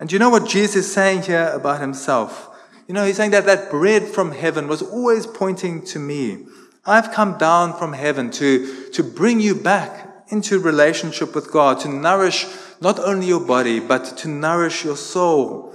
And 0.00 0.10
you 0.10 0.18
know 0.18 0.30
what 0.30 0.48
Jesus 0.48 0.86
is 0.86 0.92
saying 0.92 1.22
here 1.22 1.50
about 1.54 1.80
Himself? 1.80 2.48
You 2.88 2.94
know, 2.94 3.04
He's 3.04 3.16
saying 3.16 3.30
that 3.32 3.46
that 3.46 3.70
bread 3.70 4.04
from 4.04 4.32
heaven 4.32 4.68
was 4.68 4.82
always 4.82 5.26
pointing 5.26 5.84
to 5.86 5.98
me. 5.98 6.46
I've 6.84 7.12
come 7.12 7.38
down 7.38 7.78
from 7.78 7.92
heaven 7.92 8.30
to, 8.32 8.90
to 8.90 9.02
bring 9.04 9.38
you 9.40 9.54
back 9.54 10.24
into 10.28 10.58
relationship 10.58 11.34
with 11.34 11.52
God, 11.52 11.78
to 11.80 11.88
nourish 11.88 12.46
not 12.80 12.98
only 12.98 13.26
your 13.26 13.46
body, 13.46 13.78
but 13.80 14.16
to 14.18 14.28
nourish 14.28 14.84
your 14.84 14.96
soul. 14.96 15.74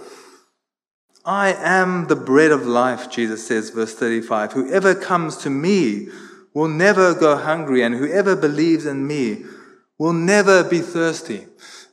I 1.28 1.56
am 1.60 2.08
the 2.08 2.16
bread 2.16 2.52
of 2.52 2.66
life, 2.66 3.12
Jesus 3.12 3.46
says, 3.46 3.70
verse 3.70 3.94
35. 3.94 4.54
Whoever 4.54 4.96
comes 4.96 5.36
to 5.38 5.50
me 5.50 6.08
will 6.54 6.70
never 6.70 7.14
go 7.14 7.36
hungry, 7.36 7.84
and 7.84 7.94
whoever 7.94 8.34
believes 8.34 8.86
in 8.86 9.06
me 9.06 9.44
will 9.98 10.14
never 10.14 10.64
be 10.64 10.80
thirsty. 10.80 11.48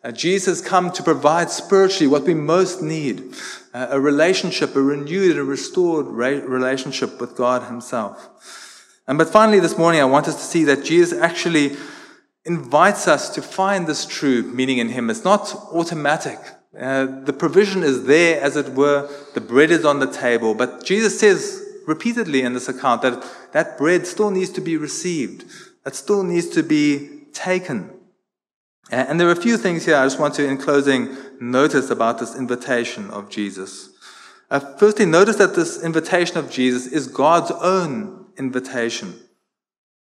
Uh, 0.04 0.12
Jesus 0.12 0.60
come 0.60 0.92
to 0.92 1.02
provide 1.02 1.50
spiritually 1.50 2.06
what 2.06 2.22
we 2.22 2.34
most 2.34 2.80
need 2.80 3.34
uh, 3.72 3.88
a 3.90 3.98
relationship, 3.98 4.76
a 4.76 4.80
renewed 4.80 5.36
and 5.36 5.48
restored 5.48 6.06
relationship 6.06 7.20
with 7.20 7.34
God 7.34 7.64
Himself. 7.64 8.30
And 9.08 9.18
but 9.18 9.30
finally, 9.30 9.58
this 9.58 9.76
morning, 9.76 10.00
I 10.00 10.04
want 10.04 10.28
us 10.28 10.36
to 10.36 10.42
see 10.42 10.62
that 10.64 10.84
Jesus 10.84 11.18
actually 11.18 11.76
invites 12.44 13.08
us 13.08 13.30
to 13.30 13.42
find 13.42 13.88
this 13.88 14.06
true 14.06 14.44
meaning 14.44 14.78
in 14.78 14.90
Him. 14.90 15.10
It's 15.10 15.24
not 15.24 15.52
automatic. 15.72 16.38
Uh, 16.78 17.06
the 17.06 17.32
provision 17.32 17.82
is 17.82 18.04
there, 18.06 18.40
as 18.40 18.56
it 18.56 18.70
were. 18.70 19.08
The 19.34 19.40
bread 19.40 19.70
is 19.70 19.84
on 19.84 20.00
the 20.00 20.10
table. 20.10 20.54
But 20.54 20.84
Jesus 20.84 21.18
says 21.18 21.62
repeatedly 21.86 22.42
in 22.42 22.54
this 22.54 22.68
account 22.68 23.02
that 23.02 23.24
that 23.52 23.78
bread 23.78 24.06
still 24.06 24.30
needs 24.30 24.50
to 24.50 24.60
be 24.60 24.76
received. 24.76 25.44
It 25.86 25.94
still 25.94 26.22
needs 26.22 26.48
to 26.50 26.62
be 26.62 27.20
taken. 27.32 27.90
And 28.90 29.18
there 29.18 29.28
are 29.28 29.32
a 29.32 29.36
few 29.36 29.56
things 29.56 29.84
here 29.86 29.96
I 29.96 30.04
just 30.04 30.18
want 30.18 30.34
to, 30.34 30.46
in 30.46 30.58
closing, 30.58 31.16
notice 31.40 31.90
about 31.90 32.18
this 32.18 32.36
invitation 32.36 33.10
of 33.10 33.30
Jesus. 33.30 33.90
Uh, 34.50 34.60
firstly, 34.60 35.06
notice 35.06 35.36
that 35.36 35.54
this 35.54 35.82
invitation 35.82 36.36
of 36.36 36.50
Jesus 36.50 36.86
is 36.86 37.06
God's 37.06 37.50
own 37.50 38.26
invitation. 38.36 39.14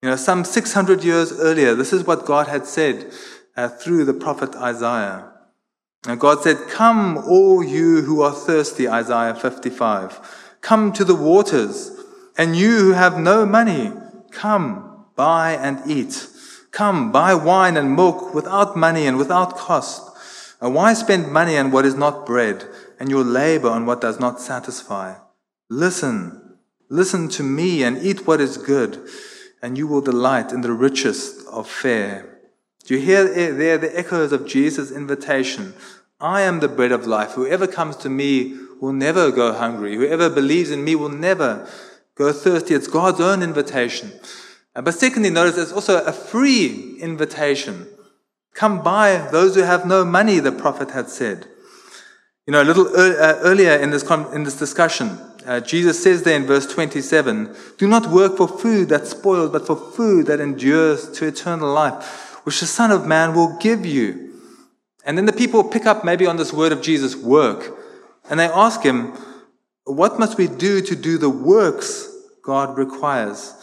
You 0.02 0.10
know, 0.10 0.16
some 0.16 0.46
600 0.46 1.04
years 1.04 1.38
earlier, 1.40 1.76
this 1.76 1.92
is 1.92 2.06
what 2.06 2.26
God 2.26 2.48
had 2.48 2.66
said 2.66 3.12
uh, 3.58 3.68
through 3.68 4.06
the 4.06 4.14
prophet 4.14 4.56
Isaiah. 4.56 5.29
And 6.08 6.20
God 6.20 6.42
said, 6.42 6.58
Come, 6.70 7.18
all 7.18 7.64
you 7.64 8.02
who 8.02 8.22
are 8.22 8.32
thirsty, 8.32 8.88
Isaiah 8.88 9.36
55. 9.36 10.56
Come 10.62 10.94
to 10.94 11.04
the 11.04 11.16
waters, 11.16 11.92
and 12.38 12.56
you 12.56 12.78
who 12.78 12.92
have 12.92 13.18
no 13.18 13.46
money, 13.46 13.92
come, 14.32 15.06
buy 15.16 15.54
and 15.54 15.80
eat. 15.90 16.28
Come, 16.72 17.12
buy 17.12 17.34
wine 17.34 17.78
and 17.78 17.96
milk 17.96 18.34
without 18.34 18.78
money 18.78 19.06
and 19.08 19.18
without 19.18 19.58
cost. 19.58 20.06
And 20.62 20.76
why 20.76 20.94
spend 20.94 21.32
money 21.32 21.58
on 21.58 21.72
what 21.72 21.86
is 21.86 21.96
not 21.96 22.26
bread, 22.26 22.66
and 23.00 23.10
your 23.10 23.24
labor 23.24 23.70
on 23.70 23.86
what 23.86 24.02
does 24.02 24.20
not 24.20 24.40
satisfy? 24.40 25.16
Listen, 25.70 26.50
Listen 26.92 27.30
to 27.30 27.44
me 27.44 27.84
and 27.84 28.04
eat 28.04 28.26
what 28.26 28.42
is 28.42 28.58
good, 28.58 29.08
and 29.62 29.78
you 29.78 29.86
will 29.86 30.02
delight 30.02 30.52
in 30.52 30.62
the 30.62 30.72
richest 30.72 31.48
of 31.48 31.70
fare. 31.70 32.39
Do 32.90 32.96
you 32.96 33.02
hear 33.02 33.54
there 33.54 33.78
the 33.78 33.96
echoes 33.96 34.32
of 34.32 34.48
Jesus' 34.48 34.90
invitation? 34.90 35.76
I 36.20 36.42
am 36.42 36.60
the 36.60 36.68
bread 36.68 36.92
of 36.92 37.06
life. 37.06 37.34
Whoever 37.34 37.68
comes 37.68 37.96
to 37.98 38.10
me 38.10 38.58
will 38.82 38.94
never 38.94 39.30
go 39.30 39.54
hungry. 39.54 39.96
Whoever 39.96 40.28
believes 40.28 40.72
in 40.72 40.84
me 40.84 40.96
will 40.96 41.10
never 41.10 41.70
go 42.16 42.34
thirsty. 42.34 42.74
It's 42.74 42.88
God's 42.88 43.22
own 43.22 43.44
invitation. 43.44 44.12
But 44.74 44.96
secondly, 44.96 45.30
notice 45.30 45.56
it's 45.60 45.72
also 45.72 46.04
a 46.04 46.12
free 46.12 46.98
invitation. 47.00 47.86
Come 48.56 48.82
buy 48.82 49.30
those 49.32 49.54
who 49.54 49.62
have 49.62 49.86
no 49.86 50.04
money, 50.04 50.40
the 50.40 50.52
prophet 50.52 50.90
had 50.90 51.10
said. 51.10 51.46
You 52.48 52.54
know, 52.54 52.64
a 52.64 52.66
little 52.66 52.88
uh, 52.88 53.38
earlier 53.44 53.76
in 53.76 53.92
this, 53.92 54.02
in 54.34 54.46
this 54.46 54.58
discussion, 54.58 55.10
uh, 55.46 55.60
Jesus 55.60 56.02
says 56.02 56.24
there 56.24 56.36
in 56.36 56.48
verse 56.48 56.66
27 56.66 57.56
Do 57.78 57.88
not 57.88 58.08
work 58.08 58.38
for 58.38 58.48
food 58.48 58.90
that 58.90 59.06
spoils, 59.06 59.52
but 59.52 59.68
for 59.68 59.76
food 59.76 60.26
that 60.26 60.40
endures 60.40 61.08
to 61.12 61.28
eternal 61.28 61.72
life, 61.72 62.29
which 62.50 62.62
the 62.62 62.66
Son 62.66 62.90
of 62.90 63.06
Man 63.06 63.36
will 63.36 63.56
give 63.60 63.86
you. 63.86 64.34
And 65.06 65.16
then 65.16 65.28
the 65.28 65.34
people 65.34 65.64
pick 65.64 65.86
up 65.86 66.04
maybe 66.04 66.26
on 66.26 66.38
this 66.38 66.52
word 66.52 66.72
of 66.72 66.82
Jesus, 66.82 67.16
work, 67.16 67.78
and 68.28 68.40
they 68.40 68.48
ask 68.48 68.82
him, 68.82 69.14
What 69.84 70.18
must 70.18 70.36
we 70.36 70.48
do 70.48 70.82
to 70.82 70.96
do 70.96 71.20
the 71.20 71.30
works 71.30 72.12
God 72.44 72.76
requires? 72.76 73.54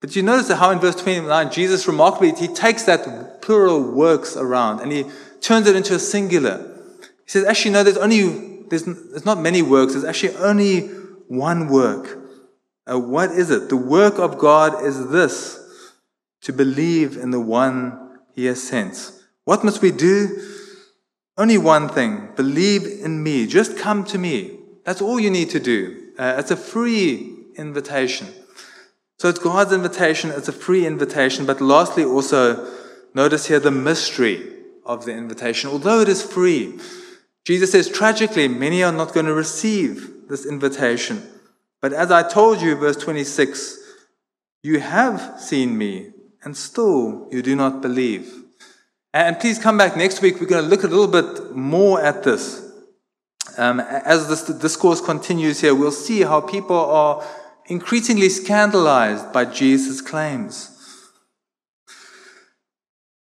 But 0.00 0.14
you 0.14 0.22
notice 0.22 0.48
how 0.52 0.70
in 0.70 0.78
verse 0.78 0.94
29, 0.94 1.50
Jesus 1.50 1.88
remarkably, 1.88 2.30
he 2.30 2.46
takes 2.46 2.84
that 2.84 3.42
plural 3.42 3.82
works 3.82 4.36
around 4.36 4.78
and 4.78 4.92
he 4.92 5.06
turns 5.40 5.66
it 5.66 5.74
into 5.74 5.96
a 5.96 5.98
singular. 5.98 6.58
He 7.24 7.30
says, 7.30 7.44
actually, 7.44 7.72
no, 7.72 7.82
there's 7.82 7.96
only, 7.96 8.62
there's, 8.68 8.84
there's 8.84 9.26
not 9.26 9.40
many 9.40 9.62
works. 9.62 9.94
There's 9.94 10.04
actually 10.04 10.36
only 10.36 10.82
one 11.26 11.66
work. 11.66 12.20
Uh, 12.88 13.00
what 13.00 13.32
is 13.32 13.50
it? 13.50 13.68
The 13.68 13.76
work 13.76 14.20
of 14.20 14.38
God 14.38 14.84
is 14.84 15.08
this 15.08 15.58
to 16.42 16.52
believe 16.52 17.16
in 17.16 17.32
the 17.32 17.40
one 17.40 17.98
He 18.34 18.46
has 18.46 18.62
sent. 18.62 19.12
What 19.44 19.64
must 19.64 19.82
we 19.82 19.90
do? 19.90 20.40
Only 21.36 21.58
one 21.58 21.88
thing 21.88 22.28
believe 22.36 22.86
in 22.86 23.22
me. 23.22 23.46
Just 23.46 23.76
come 23.76 24.04
to 24.04 24.18
me. 24.18 24.58
That's 24.84 25.00
all 25.00 25.18
you 25.18 25.30
need 25.30 25.50
to 25.50 25.60
do. 25.60 26.12
Uh, 26.18 26.36
it's 26.38 26.50
a 26.50 26.56
free 26.56 27.36
invitation. 27.56 28.28
So 29.18 29.28
it's 29.28 29.38
God's 29.38 29.72
invitation, 29.72 30.30
it's 30.30 30.48
a 30.48 30.52
free 30.52 30.84
invitation. 30.86 31.46
But 31.46 31.60
lastly, 31.60 32.04
also, 32.04 32.68
notice 33.14 33.46
here 33.46 33.60
the 33.60 33.70
mystery 33.70 34.52
of 34.84 35.04
the 35.04 35.12
invitation. 35.12 35.70
Although 35.70 36.00
it 36.00 36.08
is 36.08 36.22
free, 36.22 36.78
Jesus 37.44 37.72
says, 37.72 37.88
tragically, 37.88 38.48
many 38.48 38.82
are 38.82 38.92
not 38.92 39.14
going 39.14 39.26
to 39.26 39.34
receive 39.34 40.28
this 40.28 40.46
invitation. 40.46 41.22
But 41.80 41.92
as 41.92 42.10
I 42.10 42.22
told 42.28 42.60
you, 42.60 42.76
verse 42.76 42.96
26, 42.96 43.78
you 44.62 44.80
have 44.80 45.40
seen 45.40 45.76
me, 45.76 46.11
and 46.44 46.56
still 46.56 47.28
you 47.30 47.42
do 47.42 47.54
not 47.54 47.80
believe. 47.80 48.32
And 49.14 49.38
please 49.38 49.58
come 49.58 49.76
back 49.76 49.96
next 49.96 50.22
week. 50.22 50.40
We're 50.40 50.46
going 50.46 50.64
to 50.64 50.70
look 50.70 50.84
a 50.84 50.88
little 50.88 51.06
bit 51.06 51.54
more 51.54 52.02
at 52.02 52.22
this. 52.22 52.70
Um, 53.58 53.80
as 53.80 54.28
this 54.28 54.44
discourse 54.44 55.00
continues 55.00 55.60
here, 55.60 55.74
we'll 55.74 55.92
see 55.92 56.22
how 56.22 56.40
people 56.40 56.76
are 56.76 57.22
increasingly 57.66 58.28
scandalized 58.28 59.32
by 59.32 59.44
Jesus' 59.44 60.00
claims. 60.00 60.70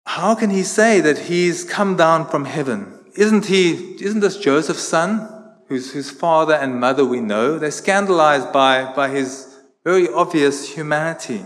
How 0.06 0.36
can 0.36 0.50
he 0.50 0.64
say 0.64 1.02
that 1.02 1.18
he's 1.18 1.64
come 1.64 1.98
down 1.98 2.30
from 2.30 2.46
heaven? 2.46 3.00
Isn't 3.16 3.46
he, 3.46 3.96
isn't 4.02 4.22
this 4.22 4.38
Joseph's 4.38 4.84
son? 4.84 5.34
whose, 5.74 5.92
whose 5.92 6.12
father 6.12 6.54
and 6.54 6.80
mother 6.80 7.06
we 7.06 7.20
know, 7.20 7.58
they're 7.58 7.72
scandalized 7.72 8.52
by, 8.52 8.94
by 8.94 9.10
his 9.10 9.60
very 9.84 10.08
obvious 10.10 10.74
humanity. 10.74 11.46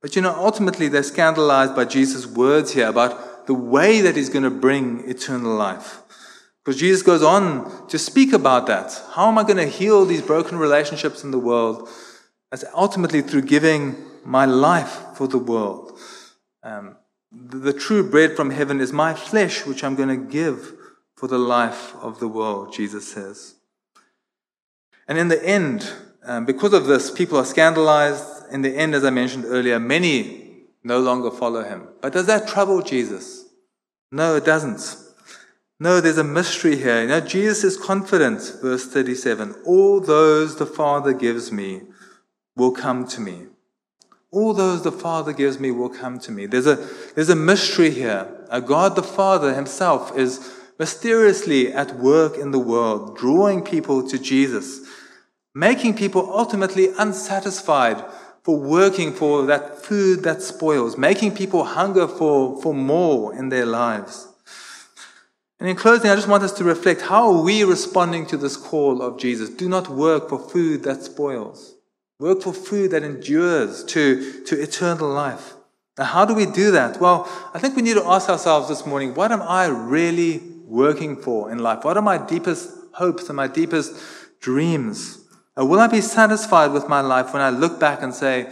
But 0.00 0.14
you 0.14 0.22
know, 0.22 0.34
ultimately 0.34 0.88
they're 0.88 1.02
scandalized 1.02 1.74
by 1.74 1.84
Jesus' 1.84 2.26
words 2.26 2.72
here 2.72 2.88
about 2.88 3.46
the 3.46 3.54
way 3.54 4.00
that 4.00 4.16
he's 4.16 4.28
going 4.28 4.44
to 4.44 4.50
bring 4.50 5.08
eternal 5.08 5.54
life. 5.54 6.02
Because 6.64 6.78
Jesus 6.78 7.02
goes 7.02 7.22
on 7.22 7.88
to 7.88 7.98
speak 7.98 8.32
about 8.32 8.66
that. 8.66 9.00
How 9.12 9.28
am 9.28 9.38
I 9.38 9.42
going 9.42 9.56
to 9.56 9.66
heal 9.66 10.04
these 10.04 10.22
broken 10.22 10.58
relationships 10.58 11.24
in 11.24 11.30
the 11.30 11.38
world? 11.38 11.88
That's 12.50 12.64
ultimately 12.74 13.22
through 13.22 13.42
giving 13.42 13.96
my 14.24 14.44
life 14.44 15.00
for 15.14 15.26
the 15.26 15.38
world. 15.38 15.98
Um, 16.62 16.96
the, 17.32 17.56
the 17.56 17.72
true 17.72 18.08
bread 18.08 18.36
from 18.36 18.50
heaven 18.50 18.80
is 18.80 18.92
my 18.92 19.14
flesh, 19.14 19.66
which 19.66 19.82
I'm 19.82 19.94
going 19.94 20.08
to 20.08 20.30
give 20.30 20.74
for 21.16 21.26
the 21.26 21.38
life 21.38 21.96
of 21.96 22.20
the 22.20 22.28
world, 22.28 22.72
Jesus 22.72 23.10
says. 23.10 23.54
And 25.08 25.18
in 25.18 25.28
the 25.28 25.42
end, 25.42 25.90
um, 26.22 26.44
because 26.44 26.74
of 26.74 26.86
this, 26.86 27.10
people 27.10 27.38
are 27.38 27.44
scandalized. 27.44 28.37
In 28.50 28.62
the 28.62 28.76
end, 28.76 28.94
as 28.94 29.04
I 29.04 29.10
mentioned 29.10 29.44
earlier, 29.46 29.78
many 29.78 30.64
no 30.84 31.00
longer 31.00 31.30
follow 31.30 31.62
him. 31.64 31.88
But 32.00 32.12
does 32.12 32.26
that 32.26 32.48
trouble 32.48 32.82
Jesus? 32.82 33.46
No, 34.10 34.36
it 34.36 34.44
doesn't. 34.44 34.96
No, 35.80 36.00
there's 36.00 36.18
a 36.18 36.24
mystery 36.24 36.76
here. 36.76 37.02
You 37.02 37.08
know, 37.08 37.20
Jesus 37.20 37.62
is 37.62 37.76
confident, 37.76 38.40
verse 38.60 38.86
37 38.86 39.54
all 39.64 40.00
those 40.00 40.56
the 40.56 40.66
Father 40.66 41.12
gives 41.12 41.52
me 41.52 41.82
will 42.56 42.72
come 42.72 43.06
to 43.06 43.20
me. 43.20 43.46
All 44.30 44.52
those 44.52 44.82
the 44.82 44.92
Father 44.92 45.32
gives 45.32 45.58
me 45.58 45.70
will 45.70 45.88
come 45.88 46.18
to 46.20 46.32
me. 46.32 46.46
There's 46.46 46.66
a, 46.66 46.76
there's 47.14 47.30
a 47.30 47.36
mystery 47.36 47.90
here. 47.90 48.28
A 48.50 48.60
God 48.60 48.96
the 48.96 49.02
Father 49.02 49.54
himself 49.54 50.16
is 50.18 50.52
mysteriously 50.78 51.72
at 51.72 51.96
work 51.96 52.36
in 52.36 52.50
the 52.50 52.58
world, 52.58 53.16
drawing 53.16 53.62
people 53.62 54.06
to 54.08 54.18
Jesus, 54.18 54.80
making 55.54 55.94
people 55.94 56.30
ultimately 56.32 56.88
unsatisfied 56.98 58.04
for 58.48 58.58
working 58.58 59.12
for 59.12 59.44
that 59.44 59.84
food 59.84 60.22
that 60.22 60.40
spoils, 60.40 60.96
making 60.96 61.34
people 61.34 61.64
hunger 61.64 62.08
for, 62.08 62.58
for 62.62 62.72
more 62.72 63.34
in 63.34 63.50
their 63.50 63.66
lives. 63.66 64.26
And 65.60 65.68
in 65.68 65.76
closing, 65.76 66.10
I 66.10 66.14
just 66.14 66.28
want 66.28 66.42
us 66.42 66.52
to 66.52 66.64
reflect 66.64 67.02
how 67.02 67.30
are 67.30 67.42
we 67.42 67.62
responding 67.62 68.24
to 68.28 68.38
this 68.38 68.56
call 68.56 69.02
of 69.02 69.18
Jesus? 69.18 69.50
Do 69.50 69.68
not 69.68 69.88
work 69.88 70.30
for 70.30 70.38
food 70.38 70.82
that 70.84 71.02
spoils. 71.02 71.74
Work 72.20 72.40
for 72.40 72.54
food 72.54 72.92
that 72.92 73.02
endures 73.02 73.84
to, 73.84 74.42
to 74.44 74.58
eternal 74.58 75.10
life. 75.10 75.52
Now, 75.98 76.04
how 76.04 76.24
do 76.24 76.32
we 76.32 76.46
do 76.46 76.70
that? 76.70 76.98
Well, 76.98 77.28
I 77.52 77.58
think 77.58 77.76
we 77.76 77.82
need 77.82 77.96
to 77.96 78.06
ask 78.06 78.30
ourselves 78.30 78.70
this 78.70 78.86
morning 78.86 79.14
what 79.14 79.30
am 79.30 79.42
I 79.42 79.66
really 79.66 80.38
working 80.64 81.16
for 81.16 81.52
in 81.52 81.58
life? 81.58 81.84
What 81.84 81.98
are 81.98 82.02
my 82.02 82.16
deepest 82.16 82.70
hopes 82.92 83.28
and 83.28 83.36
my 83.36 83.46
deepest 83.46 83.94
dreams? 84.40 85.17
Or 85.58 85.66
will 85.66 85.80
I 85.80 85.88
be 85.88 86.00
satisfied 86.00 86.70
with 86.70 86.88
my 86.88 87.00
life 87.00 87.34
when 87.34 87.42
I 87.42 87.50
look 87.50 87.80
back 87.80 88.02
and 88.02 88.14
say, 88.14 88.50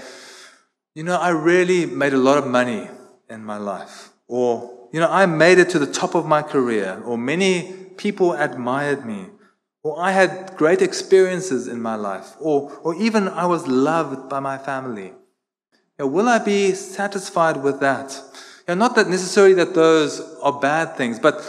you 0.94 1.04
know, 1.04 1.16
I 1.16 1.30
really 1.30 1.86
made 1.86 2.12
a 2.12 2.18
lot 2.18 2.36
of 2.36 2.46
money 2.46 2.90
in 3.30 3.44
my 3.44 3.58
life? 3.58 4.10
Or 4.26 4.76
you 4.92 5.00
know, 5.00 5.10
I 5.10 5.26
made 5.26 5.58
it 5.58 5.68
to 5.70 5.78
the 5.78 5.86
top 5.86 6.14
of 6.14 6.26
my 6.26 6.42
career, 6.42 7.02
or 7.04 7.18
many 7.18 7.72
people 7.96 8.32
admired 8.32 9.04
me, 9.04 9.26
or 9.82 10.00
I 10.00 10.12
had 10.12 10.56
great 10.56 10.80
experiences 10.80 11.68
in 11.68 11.80
my 11.82 11.96
life, 11.96 12.34
or, 12.40 12.72
or 12.82 12.94
even 12.94 13.28
I 13.28 13.46
was 13.46 13.66
loved 13.66 14.28
by 14.28 14.40
my 14.40 14.58
family. 14.58 15.06
You 15.06 15.98
know, 15.98 16.06
will 16.06 16.28
I 16.28 16.38
be 16.38 16.72
satisfied 16.72 17.62
with 17.62 17.80
that? 17.80 18.20
You 18.66 18.74
know, 18.74 18.86
not 18.86 18.94
that 18.96 19.08
necessarily 19.08 19.54
that 19.54 19.74
those 19.74 20.20
are 20.42 20.58
bad 20.58 20.96
things, 20.96 21.18
but 21.18 21.42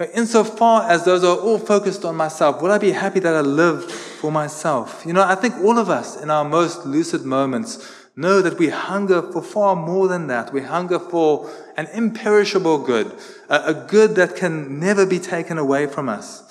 insofar 0.00 0.90
as 0.90 1.04
those 1.04 1.22
are 1.22 1.36
all 1.36 1.58
focused 1.58 2.04
on 2.04 2.16
myself, 2.16 2.60
will 2.60 2.72
I 2.72 2.78
be 2.78 2.90
happy 2.90 3.20
that 3.20 3.34
I 3.34 3.40
live 3.42 3.90
for 3.90 4.32
myself? 4.32 5.04
You 5.06 5.12
know, 5.12 5.22
I 5.22 5.36
think 5.36 5.54
all 5.56 5.78
of 5.78 5.88
us 5.88 6.20
in 6.20 6.30
our 6.30 6.44
most 6.44 6.84
lucid 6.84 7.22
moments 7.22 7.92
know 8.16 8.42
that 8.42 8.58
we 8.58 8.68
hunger 8.68 9.22
for 9.22 9.42
far 9.42 9.76
more 9.76 10.08
than 10.08 10.26
that. 10.28 10.52
We 10.52 10.62
hunger 10.62 10.98
for 10.98 11.50
an 11.76 11.86
imperishable 11.92 12.78
good, 12.78 13.12
a, 13.48 13.74
good 13.74 14.14
that 14.16 14.36
can 14.36 14.78
never 14.78 15.06
be 15.06 15.18
taken 15.18 15.58
away 15.58 15.86
from 15.86 16.08
us. 16.08 16.42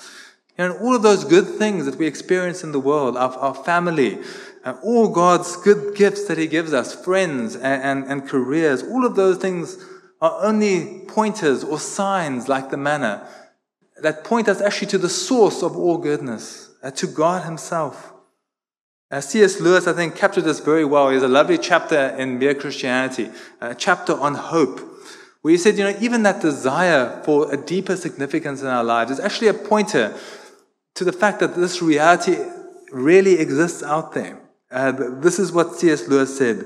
You 0.58 0.64
And 0.64 0.74
all 0.74 0.94
of 0.94 1.02
those 1.02 1.24
good 1.24 1.46
things 1.46 1.86
that 1.86 1.96
we 1.96 2.06
experience 2.06 2.62
in 2.62 2.72
the 2.72 2.80
world, 2.80 3.16
our, 3.16 3.32
our 3.32 3.54
family, 3.54 4.20
uh, 4.64 4.76
all 4.82 5.08
God's 5.08 5.56
good 5.56 5.96
gifts 5.96 6.26
that 6.26 6.38
He 6.38 6.46
gives 6.46 6.72
us, 6.72 6.94
friends 6.94 7.56
and, 7.56 7.82
and, 7.82 8.04
and 8.04 8.28
careers, 8.28 8.82
all 8.82 9.04
of 9.04 9.16
those 9.16 9.38
things 9.38 9.76
are 10.20 10.44
only 10.44 11.00
pointers 11.06 11.64
or 11.64 11.78
signs 11.78 12.48
like 12.48 12.70
the 12.70 12.76
manna 12.76 13.28
that 14.02 14.24
point 14.24 14.48
us 14.48 14.60
actually 14.60 14.88
to 14.88 14.98
the 14.98 15.08
source 15.08 15.62
of 15.62 15.76
all 15.76 15.98
goodness, 15.98 16.70
uh, 16.82 16.90
to 16.92 17.06
God 17.06 17.44
Himself. 17.44 18.12
Uh, 19.10 19.20
C.S. 19.20 19.60
Lewis, 19.60 19.86
I 19.86 19.92
think, 19.92 20.16
captured 20.16 20.42
this 20.42 20.60
very 20.60 20.84
well. 20.84 21.08
He 21.08 21.14
has 21.14 21.22
a 21.22 21.28
lovely 21.28 21.58
chapter 21.58 22.08
in 22.18 22.38
Mere 22.38 22.54
Christianity, 22.54 23.30
a 23.60 23.74
chapter 23.74 24.14
on 24.14 24.34
hope, 24.34 24.80
where 25.42 25.52
he 25.52 25.58
said, 25.58 25.78
you 25.78 25.84
know, 25.84 25.96
even 26.00 26.22
that 26.24 26.40
desire 26.40 27.22
for 27.24 27.52
a 27.52 27.56
deeper 27.56 27.96
significance 27.96 28.62
in 28.62 28.66
our 28.66 28.82
lives 28.82 29.10
is 29.10 29.20
actually 29.20 29.48
a 29.48 29.54
pointer 29.54 30.16
to 30.94 31.04
the 31.04 31.12
fact 31.12 31.40
that 31.40 31.54
this 31.54 31.80
reality 31.80 32.36
really 32.90 33.38
exists 33.38 33.82
out 33.82 34.14
there. 34.14 34.40
Uh, 34.70 34.92
this 34.92 35.38
is 35.38 35.52
what 35.52 35.76
C.S. 35.76 36.08
Lewis 36.08 36.36
said. 36.36 36.64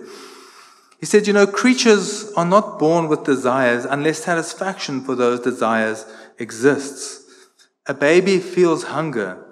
He 0.99 1.07
said, 1.07 1.27
you 1.27 1.33
know, 1.33 1.47
creatures 1.47 2.33
are 2.37 2.45
not 2.45 2.79
born 2.79 3.09
with 3.09 3.25
desires 3.25 3.85
unless 3.85 4.25
satisfaction 4.25 5.01
for 5.01 5.15
those 5.15 5.41
desires 5.41 6.05
exists. 6.39 7.25
A 7.87 7.95
baby 7.95 8.39
feels 8.39 8.85
hunger. 8.85 9.45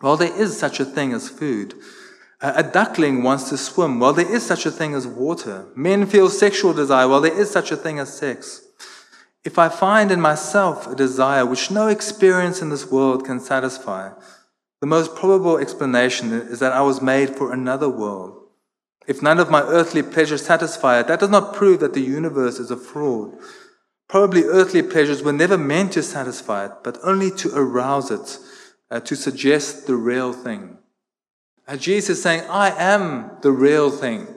Well, 0.00 0.16
there 0.16 0.34
is 0.34 0.58
such 0.58 0.80
a 0.80 0.84
thing 0.84 1.12
as 1.12 1.28
food. 1.28 1.74
A 2.40 2.62
duckling 2.62 3.22
wants 3.22 3.50
to 3.50 3.58
swim. 3.58 4.00
Well, 4.00 4.14
there 4.14 4.32
is 4.32 4.46
such 4.46 4.64
a 4.64 4.70
thing 4.70 4.94
as 4.94 5.06
water. 5.06 5.66
Men 5.76 6.06
feel 6.06 6.30
sexual 6.30 6.72
desire. 6.72 7.06
Well, 7.06 7.20
there 7.20 7.38
is 7.38 7.50
such 7.50 7.70
a 7.70 7.76
thing 7.76 7.98
as 7.98 8.16
sex. 8.16 8.62
If 9.44 9.58
I 9.58 9.68
find 9.68 10.10
in 10.10 10.20
myself 10.20 10.86
a 10.86 10.94
desire 10.94 11.44
which 11.44 11.70
no 11.70 11.88
experience 11.88 12.62
in 12.62 12.70
this 12.70 12.90
world 12.90 13.26
can 13.26 13.40
satisfy, 13.40 14.12
the 14.80 14.86
most 14.86 15.14
probable 15.14 15.58
explanation 15.58 16.32
is 16.32 16.60
that 16.60 16.72
I 16.72 16.80
was 16.80 17.02
made 17.02 17.36
for 17.36 17.52
another 17.52 17.88
world. 17.90 18.39
If 19.10 19.22
none 19.22 19.40
of 19.40 19.50
my 19.50 19.62
earthly 19.62 20.04
pleasures 20.04 20.46
satisfy 20.46 21.00
it, 21.00 21.08
that 21.08 21.18
does 21.18 21.30
not 21.30 21.52
prove 21.52 21.80
that 21.80 21.94
the 21.94 22.00
universe 22.00 22.60
is 22.60 22.70
a 22.70 22.76
fraud. 22.76 23.36
Probably 24.08 24.44
earthly 24.44 24.82
pleasures 24.82 25.20
were 25.20 25.32
never 25.32 25.58
meant 25.58 25.94
to 25.94 26.02
satisfy 26.04 26.66
it, 26.66 26.72
but 26.84 26.96
only 27.02 27.32
to 27.32 27.50
arouse 27.52 28.12
it, 28.12 28.38
uh, 28.88 29.00
to 29.00 29.16
suggest 29.16 29.88
the 29.88 29.96
real 29.96 30.32
thing. 30.32 30.78
And 31.66 31.80
Jesus 31.80 32.18
is 32.18 32.22
saying, 32.22 32.44
I 32.48 32.70
am 32.70 33.32
the 33.42 33.50
real 33.50 33.90
thing. 33.90 34.28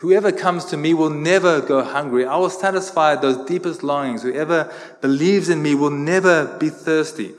Whoever 0.00 0.30
comes 0.30 0.66
to 0.66 0.76
me 0.76 0.92
will 0.92 1.08
never 1.08 1.62
go 1.62 1.82
hungry. 1.82 2.26
I 2.26 2.36
will 2.36 2.50
satisfy 2.50 3.14
those 3.14 3.48
deepest 3.48 3.82
longings. 3.82 4.24
Whoever 4.24 4.70
believes 5.00 5.48
in 5.48 5.62
me 5.62 5.74
will 5.74 5.88
never 5.88 6.54
be 6.58 6.68
thirsty. 6.68 7.32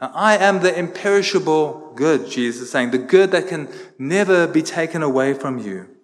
I 0.00 0.36
am 0.36 0.60
the 0.60 0.78
imperishable 0.78 1.92
good, 1.96 2.30
Jesus 2.30 2.62
is 2.62 2.70
saying, 2.70 2.92
the 2.92 2.98
good 2.98 3.32
that 3.32 3.48
can 3.48 3.68
never 3.98 4.46
be 4.46 4.62
taken 4.62 5.02
away 5.02 5.34
from 5.34 5.58
you. 5.58 5.95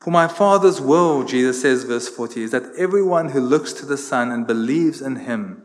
For 0.00 0.10
my 0.10 0.28
Father's 0.28 0.80
will, 0.80 1.24
Jesus 1.24 1.60
says, 1.60 1.84
verse 1.84 2.08
40, 2.08 2.42
is 2.44 2.50
that 2.52 2.74
everyone 2.76 3.30
who 3.30 3.40
looks 3.40 3.72
to 3.74 3.86
the 3.86 3.98
Son 3.98 4.32
and 4.32 4.46
believes 4.46 5.02
in 5.02 5.16
him 5.16 5.62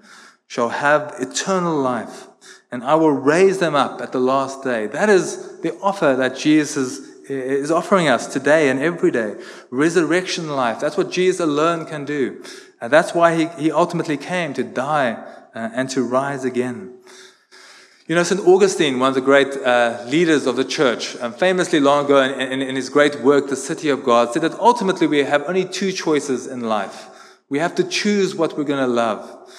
shall 0.48 0.70
have 0.70 1.16
eternal 1.20 1.76
life 1.76 2.28
and 2.76 2.84
I 2.84 2.96
will 2.96 3.12
raise 3.12 3.60
them 3.60 3.74
up 3.74 4.02
at 4.02 4.12
the 4.12 4.20
last 4.20 4.64
day. 4.64 4.88
That 4.88 5.10
is 5.10 5.62
the 5.62 5.78
offer 5.80 6.16
that 6.18 6.36
Jesus 6.36 7.00
is 7.30 7.72
offering 7.72 8.10
us 8.10 8.28
today 8.28 8.70
and 8.70 8.82
every 8.82 9.12
day. 9.12 9.36
Resurrection 9.70 10.50
life. 10.50 10.82
That's 10.82 10.98
what 10.98 11.10
Jesus 11.10 11.40
alone 11.40 11.86
can 11.86 12.04
do. 12.04 12.44
And 12.82 12.92
that's 12.92 13.14
why 13.14 13.36
he, 13.36 13.46
he 13.64 13.72
ultimately 13.72 14.18
came 14.18 14.54
to 14.56 14.64
die 14.64 15.14
uh, 15.56 15.70
and 15.74 15.90
to 15.92 16.04
rise 16.04 16.44
again. 16.44 16.98
You 18.08 18.14
know, 18.14 18.22
St. 18.22 18.40
Augustine, 18.48 19.00
one 19.00 19.10
of 19.10 19.16
the 19.16 19.22
great 19.22 19.58
uh, 19.58 20.06
leaders 20.06 20.46
of 20.46 20.58
the 20.58 20.64
church, 20.64 21.18
um, 21.22 21.34
famously 21.34 21.80
long 21.80 22.06
ago 22.06 22.22
in, 22.22 22.40
in, 22.40 22.62
in 22.62 22.76
his 22.76 22.88
great 22.88 23.22
work, 23.22 23.50
The 23.50 23.56
City 23.56 23.90
of 23.90 24.04
God, 24.04 24.32
said 24.32 24.44
that 24.44 24.54
ultimately 24.60 25.08
we 25.08 25.24
have 25.24 25.42
only 25.48 25.66
two 25.66 25.92
choices 25.92 26.46
in 26.46 26.62
life. 26.62 27.08
We 27.50 27.58
have 27.58 27.74
to 27.76 27.84
choose 27.84 28.36
what 28.36 28.56
we're 28.56 28.64
going 28.64 28.86
to 28.86 28.86
love. 28.86 29.52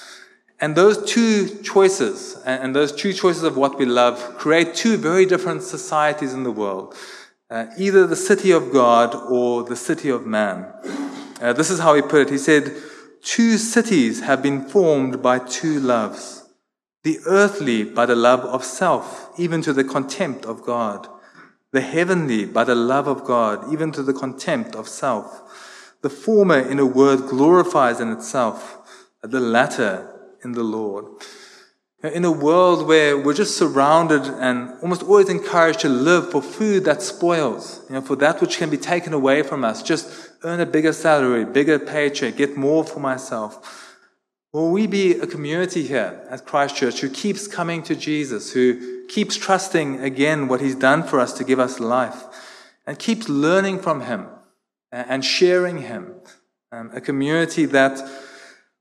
And 0.61 0.77
those 0.77 1.03
two 1.11 1.61
choices, 1.61 2.41
and 2.45 2.73
those 2.73 2.93
two 2.93 3.11
choices 3.11 3.43
of 3.43 3.57
what 3.57 3.77
we 3.77 3.85
love, 3.85 4.37
create 4.37 4.73
two 4.73 4.95
very 4.95 5.25
different 5.25 5.61
societies 5.61 6.33
in 6.33 6.43
the 6.43 6.51
world. 6.51 6.95
Uh, 7.49 7.65
either 7.77 8.07
the 8.07 8.15
city 8.15 8.51
of 8.51 8.71
God 8.71 9.13
or 9.29 9.65
the 9.65 9.75
city 9.75 10.07
of 10.07 10.25
man. 10.25 10.71
Uh, 11.41 11.51
this 11.51 11.69
is 11.69 11.81
how 11.81 11.95
he 11.95 12.01
put 12.01 12.21
it. 12.21 12.29
He 12.29 12.37
said, 12.37 12.73
Two 13.21 13.57
cities 13.57 14.21
have 14.21 14.41
been 14.41 14.65
formed 14.65 15.21
by 15.21 15.39
two 15.39 15.81
loves. 15.81 16.36
The 17.07 17.21
earthly 17.25 17.85
by 17.85 18.05
the 18.05 18.17
love 18.17 18.41
of 18.41 18.65
self, 18.65 19.29
even 19.39 19.61
to 19.61 19.71
the 19.71 19.85
contempt 19.85 20.43
of 20.45 20.61
God. 20.61 21.07
The 21.71 21.79
heavenly 21.79 22.43
by 22.43 22.65
the 22.65 22.75
love 22.75 23.07
of 23.07 23.23
God, 23.23 23.71
even 23.71 23.93
to 23.93 24.03
the 24.03 24.11
contempt 24.11 24.75
of 24.75 24.89
self. 24.89 25.95
The 26.01 26.09
former, 26.09 26.59
in 26.59 26.79
a 26.79 26.85
word, 26.85 27.29
glorifies 27.29 28.01
in 28.01 28.11
itself. 28.11 29.13
The 29.21 29.39
latter 29.39 30.35
in 30.43 30.51
the 30.51 30.65
Lord. 30.65 31.05
In 32.03 32.25
a 32.25 32.31
world 32.31 32.85
where 32.85 33.17
we're 33.17 33.33
just 33.33 33.55
surrounded 33.55 34.23
and 34.23 34.73
almost 34.81 35.03
always 35.03 35.29
encouraged 35.29 35.79
to 35.79 35.89
live 35.89 36.29
for 36.29 36.41
food 36.41 36.83
that 36.83 37.01
spoils, 37.01 37.85
you 37.87 37.95
know, 37.95 38.01
for 38.01 38.17
that 38.17 38.41
which 38.41 38.57
can 38.57 38.69
be 38.69 38.75
taken 38.75 39.13
away 39.13 39.43
from 39.43 39.63
us, 39.63 39.81
just 39.81 40.29
earn 40.43 40.59
a 40.59 40.65
bigger 40.65 40.91
salary, 40.91 41.45
bigger 41.45 41.79
paycheck, 41.79 42.35
get 42.35 42.57
more 42.57 42.83
for 42.83 42.99
myself. 42.99 43.86
Will 44.57 44.71
we 44.71 44.87
be 44.87 45.11
a 45.11 45.27
community 45.27 45.83
here 45.83 46.19
at 46.31 46.47
Christchurch 46.47 47.01
who 47.01 47.11
keeps 47.11 47.45
coming 47.45 47.83
to 47.83 47.95
Jesus, 47.95 48.53
who 48.53 49.05
keeps 49.05 49.35
trusting 49.35 50.01
again 50.01 50.47
what 50.47 50.61
He's 50.61 50.73
done 50.73 51.03
for 51.03 51.19
us 51.19 51.31
to 51.33 51.43
give 51.43 51.59
us 51.59 51.79
life, 51.79 52.23
and 52.87 52.97
keeps 52.97 53.29
learning 53.29 53.77
from 53.77 54.01
Him 54.01 54.25
and 54.91 55.23
sharing 55.23 55.83
Him? 55.83 56.15
Um, 56.71 56.89
a 56.91 56.99
community 56.99 57.65
that 57.65 58.01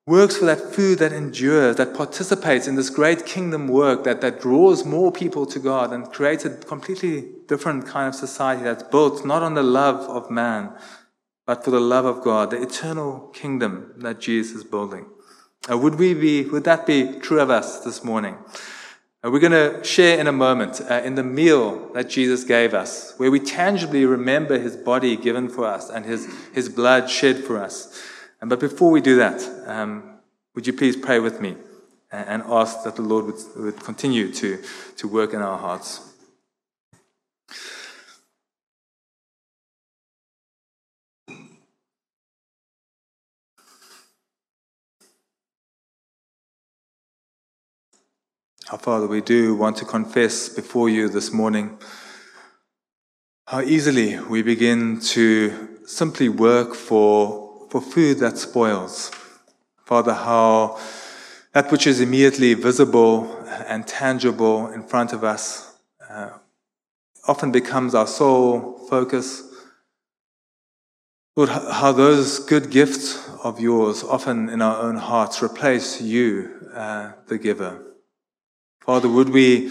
works 0.06 0.38
for 0.38 0.46
that 0.46 0.72
food 0.72 0.98
that 1.00 1.12
endures, 1.12 1.76
that 1.76 1.92
participates 1.92 2.66
in 2.66 2.76
this 2.76 2.88
great 2.88 3.26
kingdom 3.26 3.68
work 3.68 4.04
that, 4.04 4.22
that 4.22 4.40
draws 4.40 4.86
more 4.86 5.12
people 5.12 5.44
to 5.44 5.58
God 5.58 5.92
and 5.92 6.10
creates 6.10 6.46
a 6.46 6.56
completely 6.56 7.28
different 7.48 7.86
kind 7.86 8.08
of 8.08 8.14
society 8.14 8.62
that's 8.62 8.84
built 8.84 9.26
not 9.26 9.42
on 9.42 9.52
the 9.52 9.62
love 9.62 10.08
of 10.08 10.30
man, 10.30 10.72
but 11.46 11.62
for 11.62 11.70
the 11.70 11.80
love 11.80 12.06
of 12.06 12.22
God, 12.22 12.50
the 12.50 12.62
eternal 12.62 13.28
kingdom 13.34 13.92
that 13.98 14.20
Jesus 14.20 14.56
is 14.56 14.64
building. 14.64 15.04
Uh, 15.70 15.76
would 15.76 15.96
we 15.96 16.14
be, 16.14 16.44
would 16.44 16.64
that 16.64 16.86
be 16.86 17.18
true 17.20 17.40
of 17.40 17.50
us 17.50 17.80
this 17.80 18.04
morning? 18.04 18.36
Uh, 19.24 19.30
we're 19.30 19.40
going 19.40 19.50
to 19.52 19.82
share 19.82 20.18
in 20.18 20.26
a 20.26 20.32
moment 20.32 20.80
uh, 20.88 21.02
in 21.04 21.16
the 21.16 21.24
meal 21.24 21.92
that 21.94 22.08
Jesus 22.08 22.44
gave 22.44 22.74
us, 22.74 23.14
where 23.16 23.30
we 23.30 23.40
tangibly 23.40 24.04
remember 24.04 24.58
his 24.58 24.76
body 24.76 25.16
given 25.16 25.48
for 25.48 25.66
us 25.66 25.90
and 25.90 26.04
his, 26.04 26.28
his 26.54 26.68
blood 26.68 27.10
shed 27.10 27.38
for 27.42 27.58
us. 27.58 28.02
But 28.40 28.60
before 28.60 28.92
we 28.92 29.00
do 29.00 29.16
that, 29.16 29.42
um, 29.66 30.18
would 30.54 30.66
you 30.66 30.72
please 30.72 30.96
pray 30.96 31.18
with 31.18 31.40
me 31.40 31.56
and 32.12 32.42
ask 32.46 32.84
that 32.84 32.94
the 32.94 33.02
Lord 33.02 33.26
would, 33.26 33.36
would 33.56 33.80
continue 33.80 34.32
to, 34.34 34.62
to 34.98 35.08
work 35.08 35.34
in 35.34 35.42
our 35.42 35.58
hearts? 35.58 36.14
Our 48.72 48.78
Father, 48.78 49.06
we 49.06 49.20
do 49.20 49.54
want 49.54 49.76
to 49.76 49.84
confess 49.84 50.48
before 50.48 50.88
you 50.88 51.08
this 51.08 51.32
morning 51.32 51.78
how 53.46 53.60
easily 53.60 54.18
we 54.18 54.42
begin 54.42 54.98
to 55.14 55.68
simply 55.84 56.28
work 56.28 56.74
for, 56.74 57.68
for 57.70 57.80
food 57.80 58.18
that 58.18 58.38
spoils. 58.38 59.12
Father, 59.84 60.14
how 60.14 60.80
that 61.52 61.70
which 61.70 61.86
is 61.86 62.00
immediately 62.00 62.54
visible 62.54 63.40
and 63.68 63.86
tangible 63.86 64.66
in 64.72 64.82
front 64.82 65.12
of 65.12 65.22
us 65.22 65.78
uh, 66.10 66.30
often 67.28 67.52
becomes 67.52 67.94
our 67.94 68.08
sole 68.08 68.84
focus. 68.90 69.44
Lord, 71.36 71.50
how 71.50 71.92
those 71.92 72.40
good 72.40 72.72
gifts 72.72 73.28
of 73.44 73.60
yours, 73.60 74.02
often 74.02 74.48
in 74.48 74.60
our 74.60 74.82
own 74.82 74.96
hearts, 74.96 75.40
replace 75.40 76.00
you, 76.00 76.68
uh, 76.74 77.12
the 77.28 77.38
giver. 77.38 77.85
Father, 78.86 79.08
would 79.08 79.30
we 79.30 79.68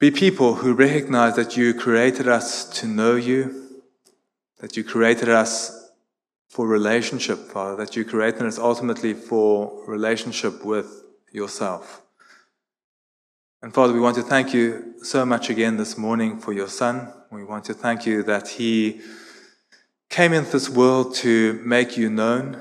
be 0.00 0.10
people 0.10 0.54
who 0.54 0.72
recognize 0.72 1.36
that 1.36 1.58
you 1.58 1.74
created 1.74 2.26
us 2.26 2.64
to 2.80 2.86
know 2.86 3.16
you, 3.16 3.82
that 4.60 4.78
you 4.78 4.82
created 4.82 5.28
us 5.28 5.90
for 6.48 6.66
relationship, 6.66 7.36
Father, 7.36 7.76
that 7.76 7.94
you 7.94 8.06
created 8.06 8.44
us 8.44 8.58
ultimately 8.58 9.12
for 9.12 9.84
relationship 9.86 10.64
with 10.64 11.04
yourself. 11.32 12.00
And 13.60 13.74
Father, 13.74 13.92
we 13.92 14.00
want 14.00 14.16
to 14.16 14.22
thank 14.22 14.54
you 14.54 14.94
so 15.02 15.26
much 15.26 15.50
again 15.50 15.76
this 15.76 15.98
morning 15.98 16.38
for 16.38 16.54
your 16.54 16.68
Son. 16.68 17.12
We 17.30 17.44
want 17.44 17.66
to 17.66 17.74
thank 17.74 18.06
you 18.06 18.22
that 18.22 18.48
He 18.48 19.02
came 20.08 20.32
into 20.32 20.52
this 20.52 20.70
world 20.70 21.14
to 21.16 21.60
make 21.62 21.98
you 21.98 22.08
known. 22.08 22.58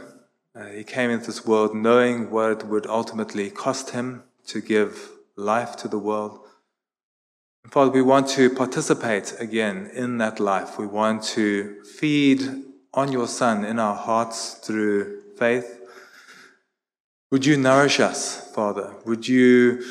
Uh, 0.54 0.66
he 0.66 0.84
came 0.84 1.10
into 1.10 1.28
this 1.28 1.46
world 1.46 1.74
knowing 1.74 2.30
what 2.30 2.52
it 2.52 2.64
would 2.66 2.86
ultimately 2.86 3.50
cost 3.50 3.92
Him 3.92 4.24
to 4.48 4.60
give 4.60 5.12
life 5.42 5.76
to 5.78 5.88
the 5.88 6.00
world. 6.00 6.40
And 7.64 7.74
Father, 7.74 7.92
we 7.92 8.02
want 8.02 8.28
to 8.30 8.50
participate 8.50 9.36
again 9.40 9.92
in 9.94 10.18
that 10.20 10.40
life. 10.40 10.80
We 10.80 10.88
want 10.88 11.24
to 11.36 11.84
feed 11.84 12.42
on 12.94 13.12
your 13.12 13.28
Son 13.28 13.66
in 13.66 13.80
our 13.80 13.96
hearts 13.96 14.56
through 14.56 15.22
faith. 15.38 15.80
Would 17.32 17.46
you 17.46 17.58
nourish 17.58 18.00
us, 18.00 18.52
Father? 18.54 18.94
Would 19.06 19.28
you 19.28 19.84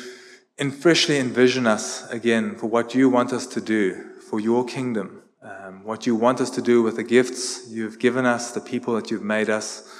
freshly 0.79 1.17
envision 1.17 1.65
us 1.65 2.07
again 2.11 2.55
for 2.55 2.67
what 2.67 2.93
you 2.93 3.09
want 3.09 3.33
us 3.33 3.47
to 3.47 3.59
do 3.59 4.11
for 4.29 4.39
your 4.39 4.63
kingdom, 4.63 5.23
um, 5.41 5.83
what 5.83 6.05
you 6.05 6.15
want 6.15 6.39
us 6.39 6.51
to 6.51 6.61
do 6.61 6.83
with 6.83 6.95
the 6.95 7.03
gifts 7.03 7.67
you've 7.69 7.97
given 7.97 8.25
us, 8.25 8.51
the 8.51 8.61
people 8.61 8.93
that 8.95 9.09
you've 9.09 9.23
made 9.23 9.49
us, 9.49 9.91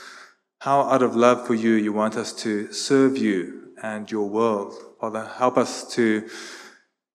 how 0.60 0.82
out 0.82 1.02
of 1.02 1.16
love 1.16 1.48
for 1.48 1.56
you 1.56 1.72
you 1.72 1.92
want 1.92 2.16
us 2.16 2.32
to 2.32 2.72
serve 2.72 3.18
you 3.18 3.74
and 3.82 4.12
your 4.12 4.30
world. 4.30 4.76
Father, 5.02 5.32
help 5.40 5.58
us 5.58 5.92
to 5.96 6.30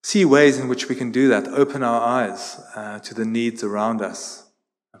see 0.03 0.25
ways 0.25 0.59
in 0.59 0.67
which 0.67 0.89
we 0.89 0.95
can 0.95 1.09
do 1.09 1.29
that, 1.29 1.47
open 1.47 1.83
our 1.83 2.01
eyes 2.01 2.59
uh, 2.75 2.99
to 2.99 3.13
the 3.13 3.23
needs 3.23 3.63
around 3.63 4.01
us. 4.01 4.51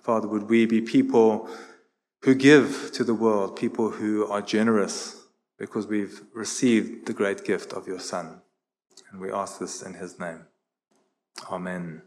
Father, 0.01 0.25
would 0.25 0.43
we 0.43 0.65
be 0.65 0.79
people 0.79 1.49
who 2.21 2.33
give 2.33 2.91
to 2.93 3.03
the 3.03 3.13
world, 3.13 3.57
people 3.57 3.89
who 3.89 4.25
are 4.27 4.41
generous, 4.41 5.21
because 5.59 5.85
we've 5.85 6.21
received 6.33 7.07
the 7.07 7.13
great 7.13 7.43
gift 7.43 7.73
of 7.73 7.87
your 7.87 7.99
Son. 7.99 8.39
And 9.11 9.19
we 9.19 9.33
ask 9.33 9.59
this 9.59 9.81
in 9.81 9.95
his 9.95 10.17
name. 10.17 10.45
Amen. 11.51 12.03